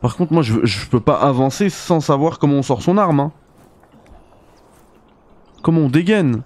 [0.01, 3.21] Par contre, moi, je, je peux pas avancer sans savoir comment on sort son arme.
[3.21, 3.33] hein.
[5.63, 6.43] Comment on dégaine.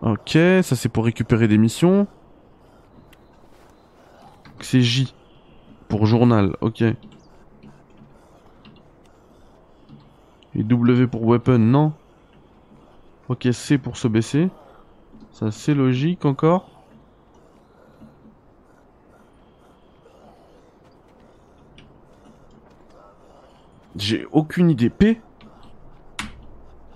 [0.00, 2.06] Ok, ça c'est pour récupérer des missions.
[4.60, 5.14] C'est J.
[5.88, 6.82] Pour journal, ok.
[10.54, 11.92] Et W pour weapon, non.
[13.28, 14.50] Ok, C pour se baisser.
[15.32, 16.70] Ça c'est logique encore.
[23.96, 24.90] J'ai aucune idée.
[24.90, 25.20] P?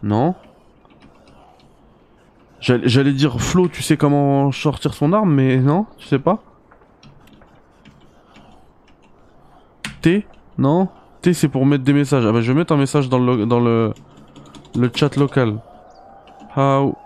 [0.04, 0.36] Non.
[2.62, 6.38] J'allais dire Flo, tu sais comment sortir son arme, mais non, tu sais pas.
[10.00, 10.24] T
[10.58, 10.88] Non
[11.22, 12.24] T c'est pour mettre des messages.
[12.24, 13.92] Ah bah je vais mettre un message dans le dans le
[14.76, 15.58] le chat local.
[16.56, 16.96] How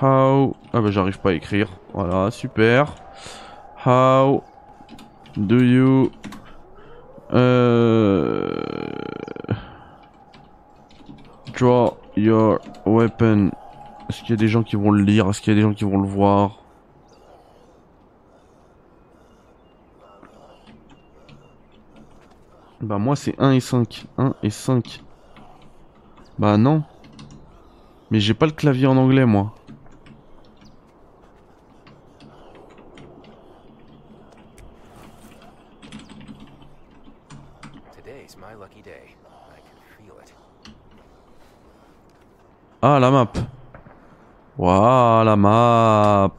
[0.00, 1.68] How Ah bah j'arrive pas à écrire.
[1.92, 2.94] Voilà, super.
[3.84, 4.42] How
[5.36, 6.10] do you
[7.34, 8.56] euh,
[11.52, 13.50] draw your weapon?
[14.08, 15.28] Est-ce qu'il y a des gens qui vont le lire?
[15.28, 16.58] Est-ce qu'il y a des gens qui vont le voir?
[22.80, 24.06] Bah moi c'est 1 et 5.
[24.18, 25.02] 1 et 5.
[26.38, 26.82] Bah non.
[28.10, 29.54] Mais j'ai pas le clavier en anglais moi.
[42.86, 43.32] Ah la map.
[44.58, 46.32] Waouh la map.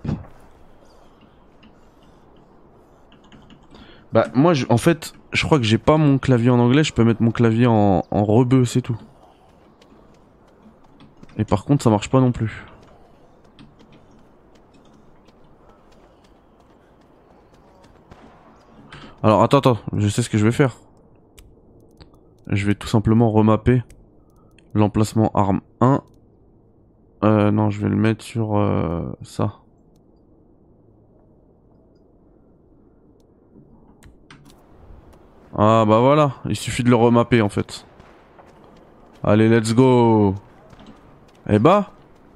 [4.13, 7.03] Bah moi en fait je crois que j'ai pas mon clavier en anglais, je peux
[7.03, 8.97] mettre mon clavier en, en rebeu, c'est tout.
[11.37, 12.65] Et par contre ça marche pas non plus.
[19.21, 20.77] Alors attends attends, je sais ce que je vais faire.
[22.47, 23.83] Je vais tout simplement remapper
[24.73, 26.01] l'emplacement arme 1
[27.25, 29.55] euh, non, je vais le mettre sur euh, ça.
[35.57, 37.87] Ah bah voilà, il suffit de le remapper en fait.
[39.23, 40.35] Allez, let's go.
[41.49, 41.91] Eh bah,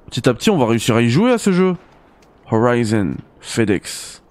[0.06, 1.76] petit à petit, on va réussir à y jouer à ce jeu.
[2.50, 4.24] Horizon FedEx.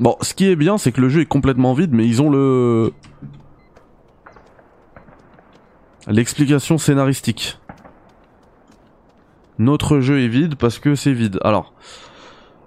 [0.00, 2.30] Bon, ce qui est bien, c'est que le jeu est complètement vide, mais ils ont
[2.30, 2.92] le
[6.08, 7.58] l'explication scénaristique.
[9.58, 11.38] Notre jeu est vide parce que c'est vide.
[11.44, 11.72] Alors,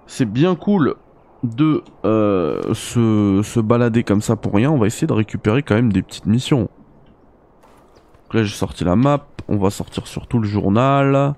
[0.06, 0.94] c'est bien cool
[1.42, 4.70] de euh, se, balader comme ça pour rien.
[4.70, 6.60] On va essayer de récupérer quand même des petites missions.
[6.60, 9.26] Donc là, j'ai sorti la map.
[9.48, 11.34] On va sortir surtout le journal.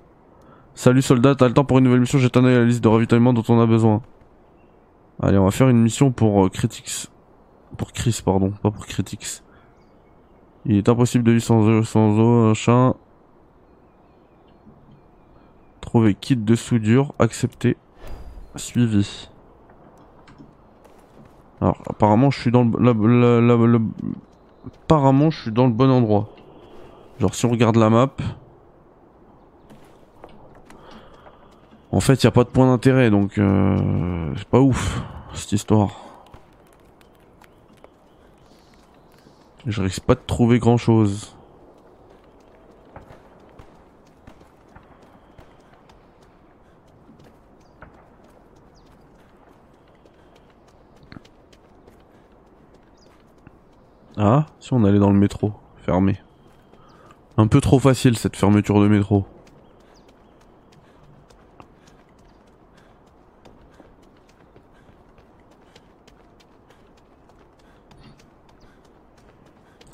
[0.75, 2.19] Salut soldat, t'as le temps pour une nouvelle mission?
[2.19, 4.03] Jette un la liste de ravitaillement dont on a besoin.
[5.23, 6.51] Allez, on va faire une mission pour euh.
[7.77, 9.43] Pour Chris, pardon, pas pour Critics.
[10.65, 12.97] Il est impossible de vivre sans eau, sans.
[15.91, 17.77] Trouver kit de soudure, accepté,
[18.55, 19.29] suivi.
[21.61, 23.79] Alors, apparemment, je suis dans le, la- la-
[24.85, 26.29] apparemment, je suis dans le bon endroit.
[27.19, 28.11] Genre, si on regarde la map,
[31.91, 35.03] en fait, il y a pas de point d'intérêt, donc euh, c'est pas ouf
[35.35, 35.91] cette histoire.
[39.67, 41.35] Je risque pas de trouver grand chose.
[54.23, 56.21] Ah, si on allait dans le métro, fermé.
[57.39, 59.25] Un peu trop facile cette fermeture de métro.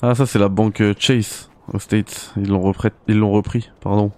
[0.01, 2.33] Ah ça c'est la banque euh, Chase aux States.
[2.35, 4.11] Ils l'ont repris, pardon.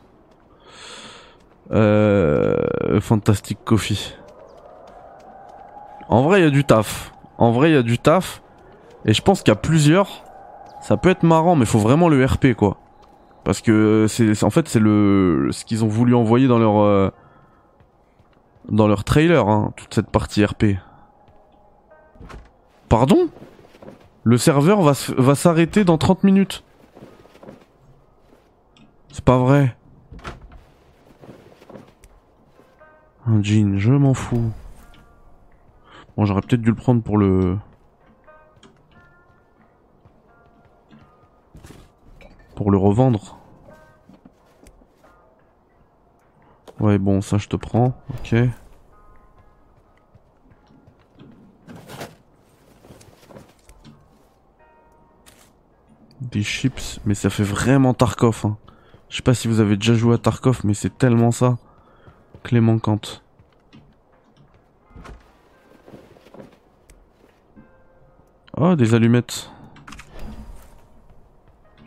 [1.69, 4.15] Euh, Fantastic Coffee.
[6.07, 7.13] En vrai il y a du taf.
[7.37, 8.41] En vrai il y a du taf.
[9.05, 10.23] Et je pense a plusieurs.
[10.81, 12.77] Ça peut être marrant mais faut vraiment le RP quoi.
[13.43, 17.09] Parce que c'est en fait c'est le ce qu'ils ont voulu envoyer dans leur euh,
[18.69, 20.77] dans leur trailer hein, toute cette partie RP.
[22.87, 23.29] Pardon?
[24.23, 26.63] Le serveur va va s'arrêter dans 30 minutes.
[29.11, 29.75] C'est pas vrai.
[33.25, 34.51] Un jean, je m'en fous.
[36.15, 37.57] Bon, j'aurais peut-être dû le prendre pour le
[42.59, 43.37] pour le revendre.
[46.81, 47.97] Ouais, bon, ça je te prends.
[48.09, 48.35] OK.
[56.19, 58.41] Des chips, mais ça fait vraiment Tarkov.
[58.43, 58.57] Hein.
[59.07, 61.57] Je sais pas si vous avez déjà joué à Tarkov, mais c'est tellement ça.
[62.43, 63.21] Clément Kant.
[68.57, 69.49] Oh, des allumettes.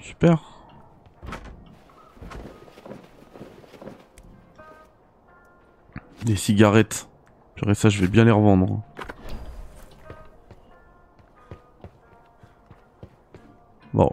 [0.00, 0.51] Super.
[6.24, 7.08] Des cigarettes.
[7.56, 8.80] Purée, ça, je vais bien les revendre.
[13.94, 14.10] Bon.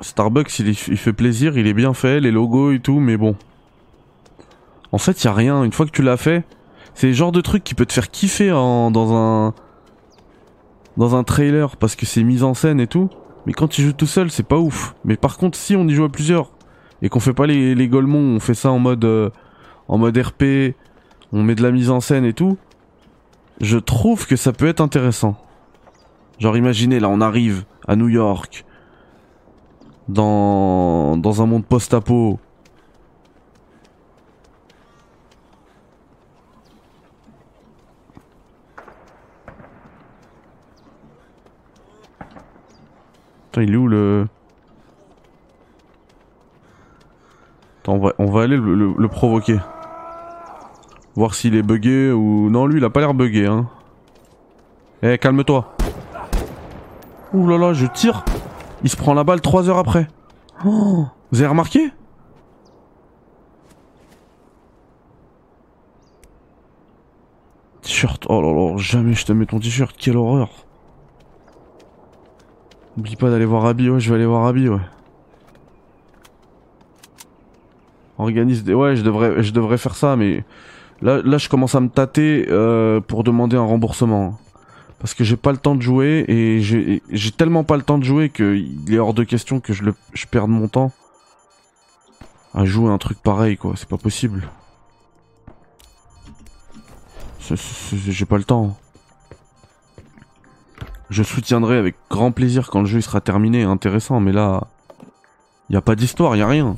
[0.00, 3.36] Starbucks, il, fait plaisir, il est bien fait, les logos et tout, mais bon.
[4.92, 5.62] En fait, y a rien.
[5.64, 6.44] Une fois que tu l'as fait,
[6.94, 9.54] c'est le genre de truc qui peut te faire kiffer en- dans un
[10.96, 13.10] dans un trailer parce que c'est mis en scène et tout.
[13.46, 14.94] Mais quand tu joues tout seul, c'est pas ouf.
[15.04, 16.52] Mais par contre, si on y joue à plusieurs
[17.02, 19.30] et qu'on fait pas les, les golemons, on fait ça en mode euh,
[19.88, 20.74] en mode RP,
[21.34, 22.56] on met de la mise en scène et tout,
[23.60, 25.36] je trouve que ça peut être intéressant.
[26.38, 28.64] Genre imaginez là, on arrive à New York
[30.06, 32.38] dans un monde post-apo.
[43.46, 44.28] Putain, il est où le...
[47.80, 49.58] Attends, on va, aller le, le- le provoquer.
[51.16, 52.50] Voir s'il est buggé ou...
[52.50, 53.68] Non, lui, il a pas l'air buggé, hein.
[55.02, 55.76] Eh, calme-toi.
[57.32, 58.24] Ouh là là, je tire.
[58.82, 60.08] Il se prend la balle 3 heures après.
[60.62, 61.90] Vous avez remarqué?
[67.82, 70.48] T-shirt, oh là là, jamais je te mets ton t-shirt, quelle horreur.
[72.96, 74.80] N'oublie pas d'aller voir Abby, ouais, je vais aller voir Abby, ouais.
[78.16, 78.72] Organise des...
[78.72, 80.44] Ouais, je devrais, je devrais faire ça, mais...
[81.02, 84.38] Là, je commence à me tâter euh, pour demander un remboursement.
[84.98, 88.04] Parce que j'ai pas le temps de jouer, et j'ai tellement pas le temps de
[88.04, 89.82] jouer qu'il est hors de question que je,
[90.30, 90.92] perde mon temps
[92.54, 93.74] à jouer un truc pareil, quoi.
[93.76, 94.48] C'est pas possible.
[97.40, 98.78] J'ai pas le temps.
[101.10, 104.68] Je soutiendrai avec grand plaisir quand le jeu sera terminé intéressant, mais là,
[105.68, 106.76] y a pas d'histoire, y a rien.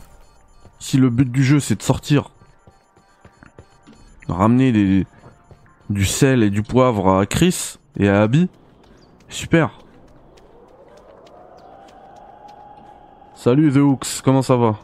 [0.81, 2.31] Si le but du jeu c'est de sortir,
[4.29, 5.05] ramener
[5.91, 8.49] du sel et du poivre à Chris et à Abby,
[9.29, 9.71] super.
[13.35, 14.77] Salut The Hooks, comment ça va?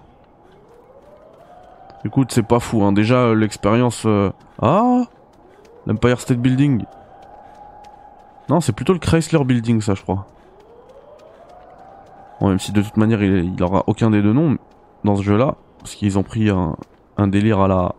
[2.05, 2.93] Écoute, c'est pas fou, hein.
[2.93, 4.03] déjà euh, l'expérience...
[4.07, 5.03] euh, Ah
[5.87, 6.85] L'Empire State Building
[8.49, 10.27] non, c'est plutôt le Chrysler Building, ça, je crois.
[12.41, 14.59] Bon, même si de toute manière, il, il aura aucun des deux noms
[15.05, 17.95] dans ce jeu-là, parce qu'ils ont pris un délire à la.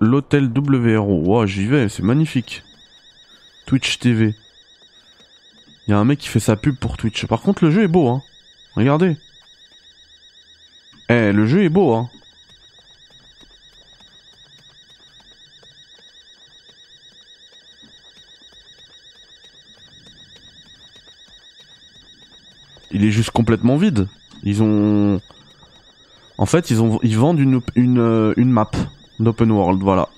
[0.00, 1.22] L'hôtel WRO.
[1.24, 2.62] Wow, j'y vais, c'est magnifique.
[3.66, 4.34] Twitch TV.
[5.86, 7.26] Il y a un mec qui fait sa pub pour Twitch.
[7.26, 8.22] Par contre, le jeu est beau, hein.
[8.74, 9.16] Regardez.
[11.08, 12.08] Eh, le jeu est beau, hein.
[22.92, 24.08] il est juste complètement vide.
[24.42, 25.20] Ils ont.
[26.38, 26.98] En fait, ils, ont...
[27.02, 28.70] ils vendent une, une, euh, une map
[29.18, 30.08] d'open world, voilà.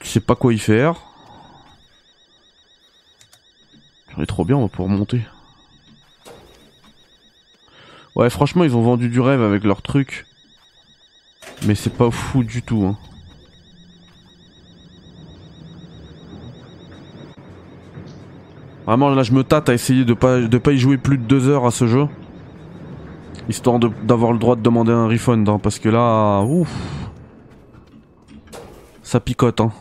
[0.00, 0.94] Tu sais pas quoi y faire.
[4.10, 5.22] J'aurais trop bien, on va pouvoir monter.
[8.14, 10.26] Ouais, franchement, ils ont vendu du rêve avec leur truc.
[11.66, 12.96] Mais c'est pas fou du tout, hein.
[18.86, 21.24] Vraiment, là, je me tâte à essayer de pas, de pas y jouer plus de
[21.24, 22.08] deux heures à ce jeu.
[23.48, 26.70] Histoire d'avoir le droit de demander un refund, hein, parce que là, ouf.
[29.02, 29.72] Ça picote, hein.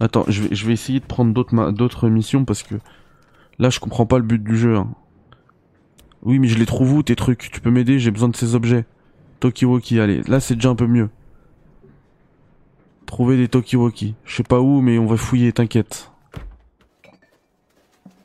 [0.00, 1.32] Attends, je vais, essayer de prendre
[1.72, 2.76] d'autres missions parce que
[3.58, 4.76] là, je comprends pas le but du jeu.
[4.76, 4.88] hein.
[6.22, 7.50] Oui, mais je les trouve où tes trucs?
[7.52, 7.98] Tu peux m'aider?
[7.98, 8.84] J'ai besoin de ces objets.
[9.40, 11.10] Tokiwoki, allez, là c'est déjà un peu mieux.
[13.06, 14.14] Trouver des Tokiwoki.
[14.24, 16.11] Je sais pas où, mais on va fouiller, t'inquiète.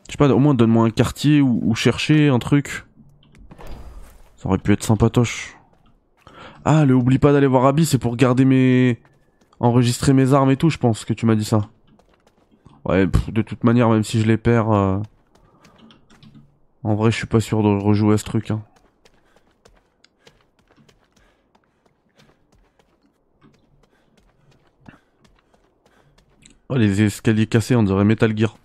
[0.08, 2.86] Je sais pas, au moins donne-moi un quartier ou, chercher un truc.
[4.38, 5.58] Ça aurait pu être sympatoche.
[6.64, 8.99] Ah, le oublie pas d'aller voir Abby, c'est pour garder mes...
[9.60, 11.70] Enregistrer mes armes et tout, je pense que tu m'as dit ça.
[12.86, 14.72] Ouais, de toute manière, même si je les perds...
[14.72, 14.99] euh,
[16.84, 18.51] En vrai, je suis pas sûr de rejouer à ce truc.
[18.51, 18.62] Hein.
[26.70, 28.58] Oh, les escaliers cassés, on dirait Metal Gear.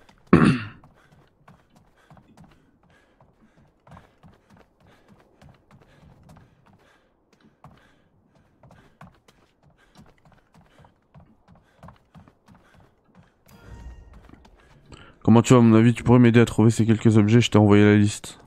[15.32, 17.50] Comment tu vas, à mon avis, tu pourrais m'aider à trouver ces quelques objets Je
[17.50, 18.38] t'ai envoyé la liste.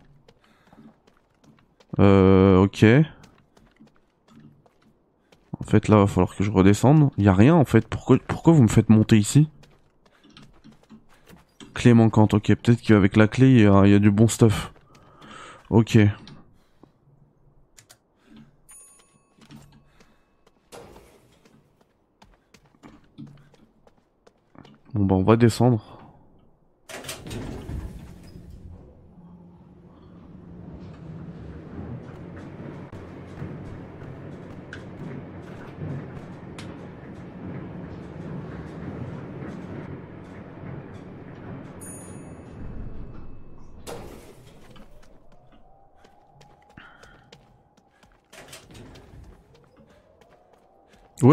[1.98, 2.86] Euh, ok.
[5.60, 7.10] En fait, là, va falloir que je redescende.
[7.18, 7.88] Y a rien, en fait.
[7.88, 9.50] Pourquoi, pourquoi vous me faites monter ici?
[11.74, 12.54] Clé manquante, ok.
[12.54, 14.72] Peut-être qu'avec la clé, il y, y a du bon stuff.
[15.72, 15.98] Ok.
[24.94, 25.95] Bon, bah, on va descendre.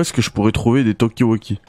[0.02, 1.60] Est-ce que je pourrais trouver des Tokiwoki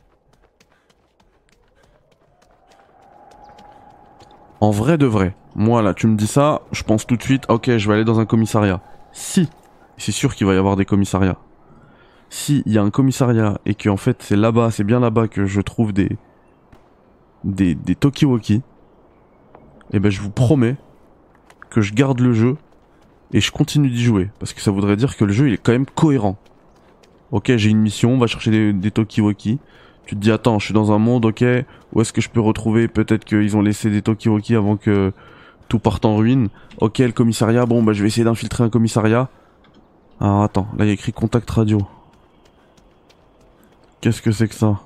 [4.60, 7.46] En vrai de vrai, moi là, tu me dis ça, je pense tout de suite,
[7.50, 8.82] ok, je vais aller dans un commissariat.
[9.12, 9.50] Si,
[9.98, 11.38] c'est sûr qu'il va y avoir des commissariats.
[12.30, 15.28] Si il y a un commissariat et que en fait c'est là-bas, c'est bien là-bas
[15.28, 16.18] que je trouve des
[17.44, 18.64] des, des Tokiwoki,
[19.92, 20.78] et ben je vous promets
[21.70, 22.58] que je garde le jeu
[23.32, 25.58] et je continue d'y jouer parce que ça voudrait dire que le jeu il est
[25.58, 26.38] quand même cohérent.
[27.34, 29.58] Ok, j'ai une mission, on va chercher des, des Tokiwoki.
[30.06, 31.44] Tu te dis, attends, je suis dans un monde, ok,
[31.92, 35.12] où est-ce que je peux retrouver Peut-être qu'ils ont laissé des Tokiwoki avant que
[35.68, 36.50] tout parte en ruine.
[36.78, 39.30] Ok, le commissariat, bon, bah je vais essayer d'infiltrer un commissariat.
[40.20, 41.80] Alors attends, là il y a écrit contact radio.
[44.00, 44.80] Qu'est-ce que c'est que ça?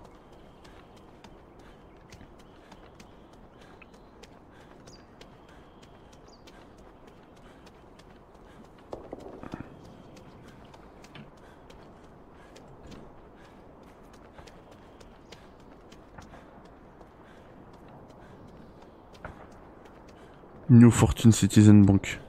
[20.91, 22.19] Fortune Citizen Bank.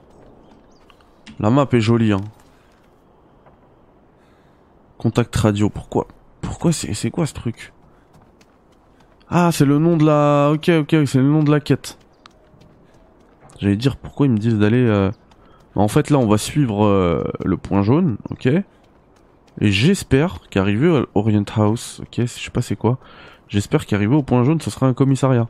[1.39, 2.21] La map est jolie, hein.
[4.97, 6.07] Contact radio, pourquoi?
[6.41, 7.73] Pourquoi c'est quoi ce truc?
[9.29, 10.51] Ah, c'est le nom de la...
[10.53, 11.97] Ok, ok, c'est le nom de la quête.
[13.59, 14.83] J'allais dire pourquoi ils me disent d'aller...
[14.83, 15.11] euh,
[15.75, 18.63] En fait, là, on va suivre euh, le point jaune, ok Et
[19.71, 22.97] j'espère qu'arrivé à Orient House, ok, je sais pas c'est quoi,
[23.47, 25.47] j'espère qu'arrivé au point jaune, ce sera un commissariat.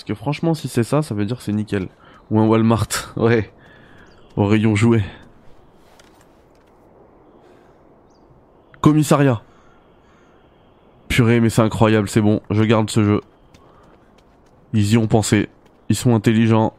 [0.00, 1.88] Parce que franchement, si c'est ça, ça veut dire c'est nickel.
[2.30, 3.52] Ou un Walmart, ouais.
[4.34, 5.04] Au rayon jouet.
[8.80, 9.42] Commissariat.
[11.08, 13.20] Purée, mais c'est incroyable, c'est bon, je garde ce jeu.
[14.72, 15.50] Ils y ont pensé.
[15.90, 16.72] Ils sont intelligents.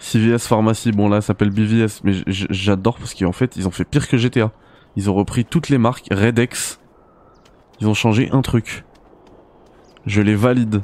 [0.00, 3.86] CVS Pharmacie, bon là ça s'appelle BVS, mais j'adore parce qu'en fait ils ont fait
[3.86, 4.52] pire que GTA.
[4.96, 6.78] Ils ont repris toutes les marques, Redex.
[7.80, 8.84] Ils ont changé un truc.
[10.04, 10.82] Je les valide.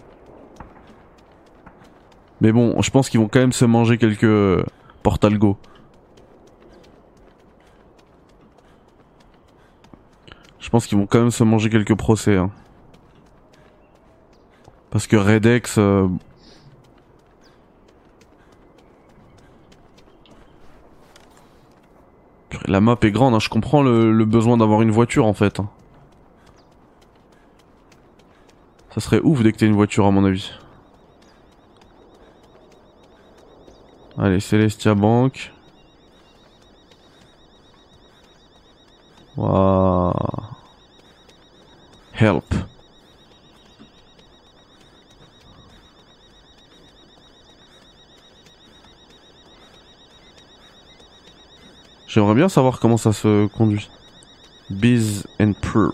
[2.41, 4.64] Mais bon, je pense qu'ils vont quand même se manger quelques euh,
[5.03, 5.57] Portal Go.
[10.61, 12.37] Je pense qu'ils vont quand même se manger quelques procès.
[12.37, 12.51] hein.
[14.91, 15.76] Parce que Redex...
[15.78, 16.09] euh,
[22.68, 25.61] La map est grande, hein, je comprends le, le besoin d'avoir une voiture en fait.
[25.61, 25.68] hein.
[28.91, 30.51] Ça serait ouf dès que t'aies une voiture à mon avis.
[34.27, 35.53] Allez, Celestia Bank.
[39.37, 40.12] Wow.
[42.12, 42.53] Help.
[52.09, 53.89] J'aimerais bien savoir comment ça se conduit.
[54.70, 55.93] Biz and Purr.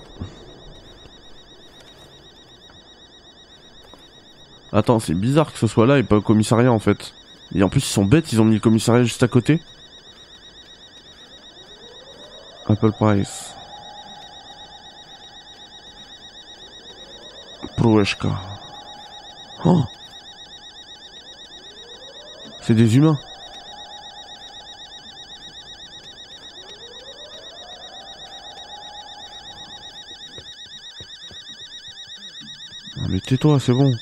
[4.73, 7.13] Attends, c'est bizarre que ce soit là et pas au commissariat en fait.
[7.55, 9.61] Et en plus, ils sont bêtes, ils ont mis le commissariat juste à côté.
[12.67, 13.55] Apple Price.
[17.77, 18.29] Prueshka.
[19.65, 19.85] Oh
[22.63, 23.19] C'est des humains.
[32.97, 33.93] Ah, Mais tais-toi, c'est bon.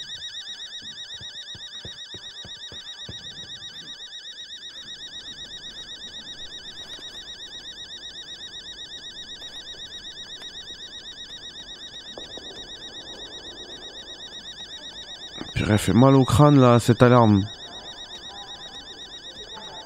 [15.61, 17.45] Purée, fait mal au crâne là, cette alarme.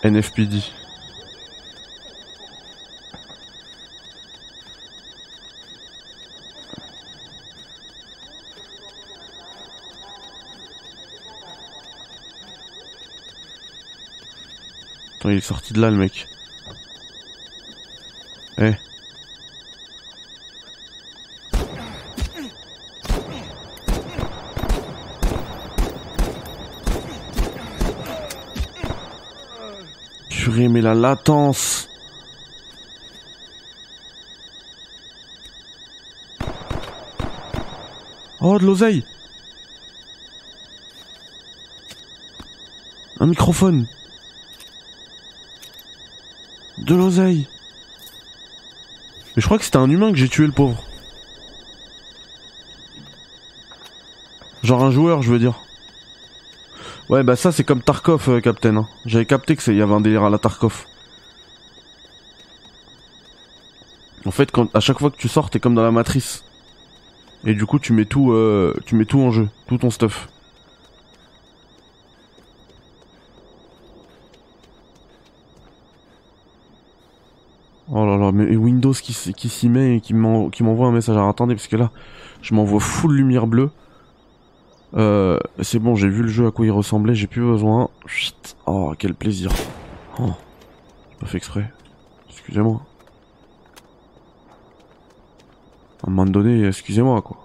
[0.05, 0.62] NFPD.
[15.18, 16.29] Attends, il est sorti de là le mec.
[18.59, 18.75] Eh.
[30.45, 31.89] Purée, mais la latence.
[38.43, 39.03] Oh, de l'oseille.
[43.18, 43.87] Un microphone.
[46.76, 47.49] De l'oseille.
[49.35, 50.85] Mais je crois que c'était un humain que j'ai tué le pauvre.
[54.62, 55.64] Genre un joueur, je veux dire.
[57.11, 58.76] Ouais, bah ça c'est comme Tarkov, euh, Captain.
[58.76, 58.86] hein.
[59.05, 60.84] J'avais capté que c'est- il y avait un délire à la Tarkov.
[64.26, 66.44] En fait, à chaque fois que tu sors, t'es comme dans la matrice.
[67.44, 70.28] Et du coup, tu mets tout, euh, tu mets tout en jeu, tout ton stuff.
[77.90, 81.16] Oh là là, mais Windows qui, qui s'y met et qui m'envoie un message.
[81.16, 81.90] Alors attendez, parce que là,
[82.40, 83.70] je m'envoie full lumière bleue.
[84.97, 87.90] Euh, c'est bon, j'ai vu le jeu à quoi il ressemblait, j'ai plus besoin.
[88.07, 88.57] Chut.
[88.66, 89.51] Oh, quel plaisir.
[90.20, 90.30] Oh,
[91.20, 91.70] pas fait exprès.
[92.30, 92.80] Excusez-moi.
[96.03, 97.38] À un moment donné, excusez-moi, quoi.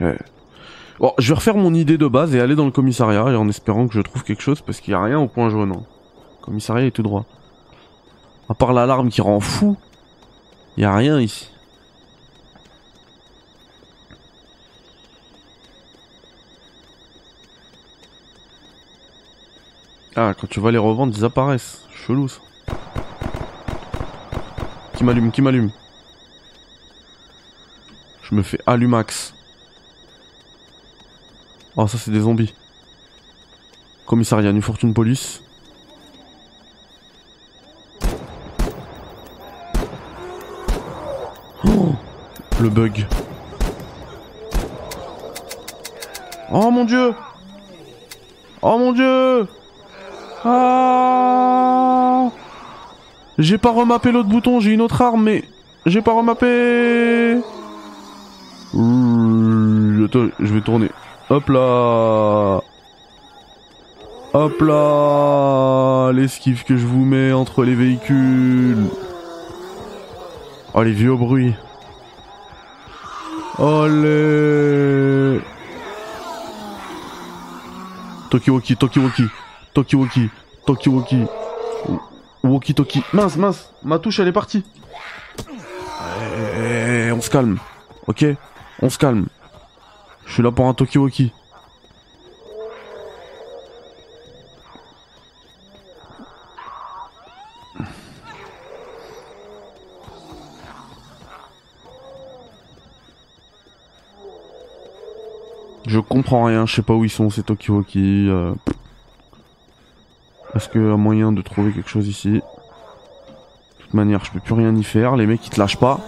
[0.00, 0.14] Eh.
[0.98, 3.48] Bon, je vais refaire mon idée de base et aller dans le commissariat et en
[3.48, 5.72] espérant que je trouve quelque chose parce qu'il y a rien au point jaune.
[5.72, 5.82] hein.
[6.40, 7.24] Le commissariat est tout droit.
[8.48, 9.76] À part l'alarme qui rend fou,
[10.76, 11.50] il y a rien ici.
[20.14, 21.86] Ah, quand tu vas les revendre, ils apparaissent.
[21.90, 22.28] Chelou.
[24.94, 25.70] Qui m'allume, qui m'allume?
[28.22, 29.34] Je me fais allumax.
[31.76, 32.52] Oh, ça c'est des zombies.
[34.04, 35.42] Commissariat, New Fortune Police.
[41.64, 41.94] Oh,
[42.60, 43.06] le bug.
[46.50, 47.14] Oh mon dieu
[48.60, 49.48] Oh mon dieu
[50.44, 52.30] Ah
[53.38, 55.44] J'ai pas remappé l'autre bouton, j'ai une autre arme, mais
[55.86, 57.38] j'ai pas remappé.
[60.04, 60.90] Attends, je vais tourner.
[61.30, 62.60] Hop là
[64.34, 68.86] Hop là L'esquive que je vous mets entre les véhicules.
[70.74, 71.54] Oh les vieux bruits.
[73.58, 75.40] Oh les...
[78.30, 78.76] Tokiwoki,
[79.74, 80.28] Tokiwoki,
[80.66, 82.02] Tokiwoki, Tokiwoki,
[82.44, 83.02] Woki Toki.
[83.12, 84.64] Mince, mince, ma touche elle est partie.
[86.58, 87.58] Eh, on se calme,
[88.06, 88.24] ok?
[88.80, 89.26] On se calme.
[90.26, 91.32] Je suis là pour un Tokiwoki.
[105.86, 108.26] Je comprends rien, je sais pas où ils sont ces Tokiwoki.
[108.28, 108.54] euh.
[110.54, 112.30] Est-ce qu'il y a moyen de trouver quelque chose ici?
[112.32, 112.40] De
[113.84, 115.16] toute manière, je peux plus rien y faire.
[115.16, 115.98] Les mecs ils te lâchent pas.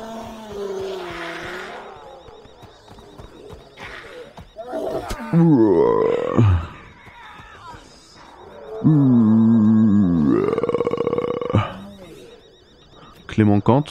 [13.26, 13.84] Clément Kant.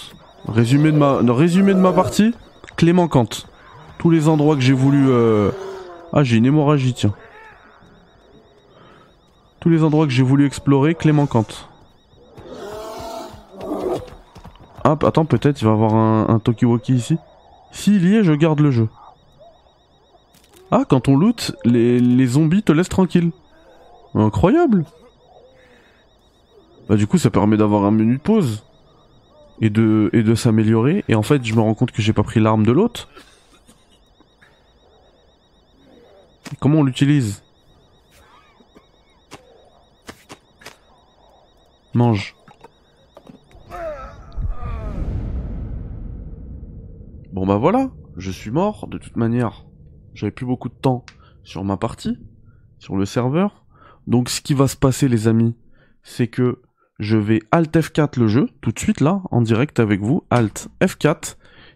[0.47, 2.34] Résumé de ma, résumé de ma partie.
[2.76, 3.30] Clément Kant.
[3.97, 5.06] Tous les endroits que j'ai voulu.
[5.10, 5.51] euh,
[6.12, 7.14] Ah, j'ai une hémorragie, tiens.
[9.74, 11.48] Les endroits que j'ai voulu explorer, Clément Kant.
[14.84, 17.18] Ah, attends, peut-être il va y avoir un, un Tokiwoki ici.
[17.72, 18.88] S'il y est, je garde le jeu.
[20.70, 23.32] Ah, quand on loot, les, les zombies te laissent tranquille.
[24.14, 24.86] Incroyable.
[26.88, 28.66] Bah du coup, ça permet d'avoir un menu de pause.
[29.60, 31.04] Et de, et de s'améliorer.
[31.08, 33.10] Et en fait, je me rends compte que j'ai pas pris l'arme de l'autre.
[36.60, 37.42] Comment on l'utilise?
[41.94, 42.36] Mange.
[47.32, 49.66] Bon bah voilà, je suis mort de toute manière.
[50.14, 51.06] J'avais plus beaucoup de temps
[51.44, 52.18] sur ma partie,
[52.80, 53.66] sur le serveur.
[54.08, 55.56] Donc ce qui va se passer les amis,
[56.02, 56.62] c'est que
[57.00, 60.70] je vais Alt F4 le jeu, tout de suite là, en direct avec vous, Alt
[60.82, 61.36] F4,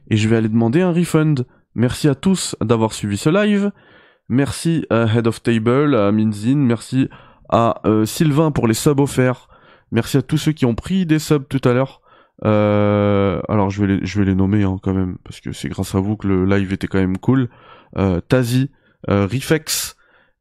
[0.09, 1.45] et je vais aller demander un refund.
[1.75, 3.71] Merci à tous d'avoir suivi ce live.
[4.29, 7.07] Merci à Head of Table, à Minzin, merci
[7.49, 9.47] à euh, Sylvain pour les subs offerts.
[9.91, 12.01] Merci à tous ceux qui ont pris des subs tout à l'heure.
[12.45, 15.69] Euh, alors je vais les, je vais les nommer hein, quand même parce que c'est
[15.69, 17.49] grâce à vous que le live était quand même cool.
[17.97, 18.69] Euh, Tazi,
[19.09, 19.95] euh, Rifex,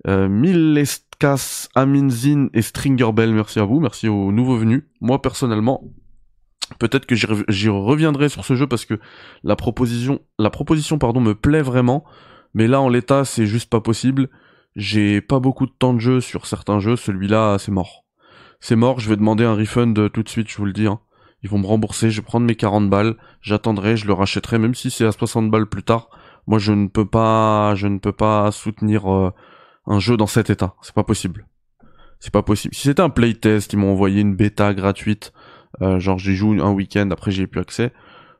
[0.06, 3.32] euh, Millescas, Aminzin et Stringer Bell.
[3.32, 4.82] Merci à vous, merci aux nouveaux venus.
[5.00, 5.84] Moi personnellement,
[6.78, 8.98] peut-être que j'y reviendrai sur ce jeu parce que
[9.42, 12.04] la proposition, la proposition pardon me plaît vraiment.
[12.52, 14.28] Mais là en l'état c'est juste pas possible.
[14.74, 16.96] J'ai pas beaucoup de temps de jeu sur certains jeux.
[16.96, 18.05] Celui-là c'est mort.
[18.60, 19.00] C'est mort.
[19.00, 20.48] Je vais demander un refund euh, tout de suite.
[20.50, 20.86] Je vous le dis.
[20.86, 21.00] hein.
[21.42, 24.74] Ils vont me rembourser, je vais prendre mes 40 balles, j'attendrai, je le rachèterai, même
[24.74, 26.08] si c'est à 60 balles plus tard.
[26.46, 29.30] Moi, je ne peux pas, je ne peux pas soutenir euh,
[29.86, 30.74] un jeu dans cet état.
[30.82, 31.46] C'est pas possible.
[32.18, 32.74] C'est pas possible.
[32.74, 35.32] Si c'était un playtest, ils m'ont envoyé une bêta gratuite,
[35.82, 37.92] euh, genre j'y joue un week-end, après j'ai plus accès.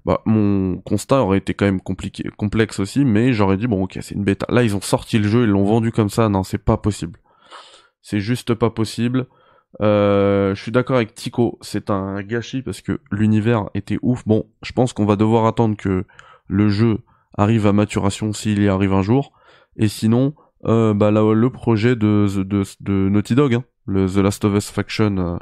[0.05, 3.99] Bah, mon constat aurait été quand même compliqué, complexe aussi, mais j'aurais dit bon ok,
[4.01, 4.47] c'est une bêta.
[4.49, 6.29] Là, ils ont sorti le jeu, ils l'ont vendu comme ça.
[6.29, 7.19] Non, c'est pas possible.
[8.03, 9.27] C'est juste pas possible.
[9.83, 14.27] Euh, je suis d'accord avec Tico, c'est un gâchis parce que l'univers était ouf.
[14.27, 16.05] Bon, je pense qu'on va devoir attendre que
[16.49, 17.01] le jeu
[17.37, 19.33] arrive à maturation s'il y arrive un jour.
[19.77, 22.27] Et sinon, euh, bah là, le projet de,
[23.09, 25.37] Naughty Dog, hein, The Last of Us Faction, euh,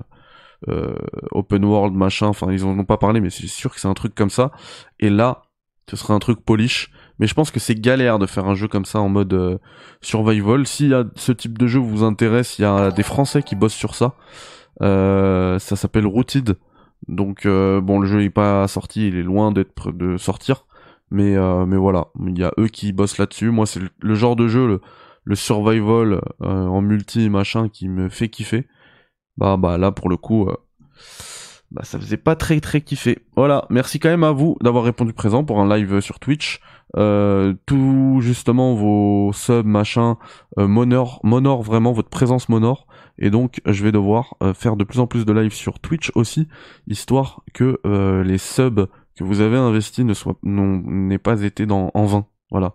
[0.69, 0.97] euh,
[1.31, 3.95] open world, machin, enfin ils en ont pas parlé, mais c'est sûr que c'est un
[3.95, 4.51] truc comme ça.
[4.99, 5.43] Et là,
[5.89, 6.91] ce serait un truc polish.
[7.19, 9.59] Mais je pense que c'est galère de faire un jeu comme ça en mode euh,
[10.01, 10.67] survival.
[10.67, 13.95] Si ce type de jeu vous intéresse, il y a des Français qui bossent sur
[13.95, 14.15] ça.
[14.83, 16.57] Euh, ça s'appelle Rooted.
[17.07, 20.67] Donc euh, bon, le jeu est pas sorti, il est loin d'être de sortir.
[21.11, 21.37] Mais
[21.77, 23.51] voilà, il y a eux qui bossent là-dessus.
[23.51, 24.81] Moi, c'est le, genre de jeu, le,
[25.23, 28.67] le survival en multi machin qui me fait kiffer.
[29.37, 30.49] Bah bah là pour le coup.
[31.71, 33.21] bah ça faisait pas très très kiffer.
[33.37, 36.61] Voilà, merci quand même à vous d'avoir répondu présent pour un live sur Twitch.
[36.97, 40.17] Euh, tout justement vos subs machin
[40.59, 42.87] euh, m'honore m'honore vraiment votre présence m'honore
[43.19, 46.13] et donc je vais devoir euh, faire de plus en plus de live sur Twitch
[46.15, 46.47] aussi
[46.87, 48.87] histoire que euh, les subs
[49.17, 52.27] que vous avez investis ne soient n'aient pas été dans en vain.
[52.53, 52.75] Voilà,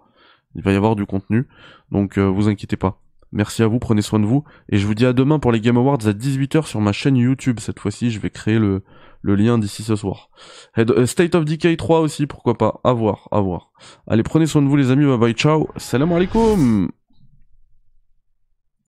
[0.54, 1.48] il va y avoir du contenu
[1.90, 3.00] donc vous inquiétez pas.
[3.32, 4.44] Merci à vous, prenez soin de vous.
[4.70, 7.16] Et je vous dis à demain pour les Game Awards à 18h sur ma chaîne
[7.16, 7.60] YouTube.
[7.60, 8.82] Cette fois-ci, je vais créer le,
[9.22, 10.30] le lien d'ici ce soir.
[10.78, 12.80] Euh, State of Decay 3 aussi, pourquoi pas.
[12.84, 13.72] À voir, à voir.
[14.08, 15.70] Allez, prenez soin de vous les amis, bye bye, ciao.
[15.78, 16.90] Salam alaikum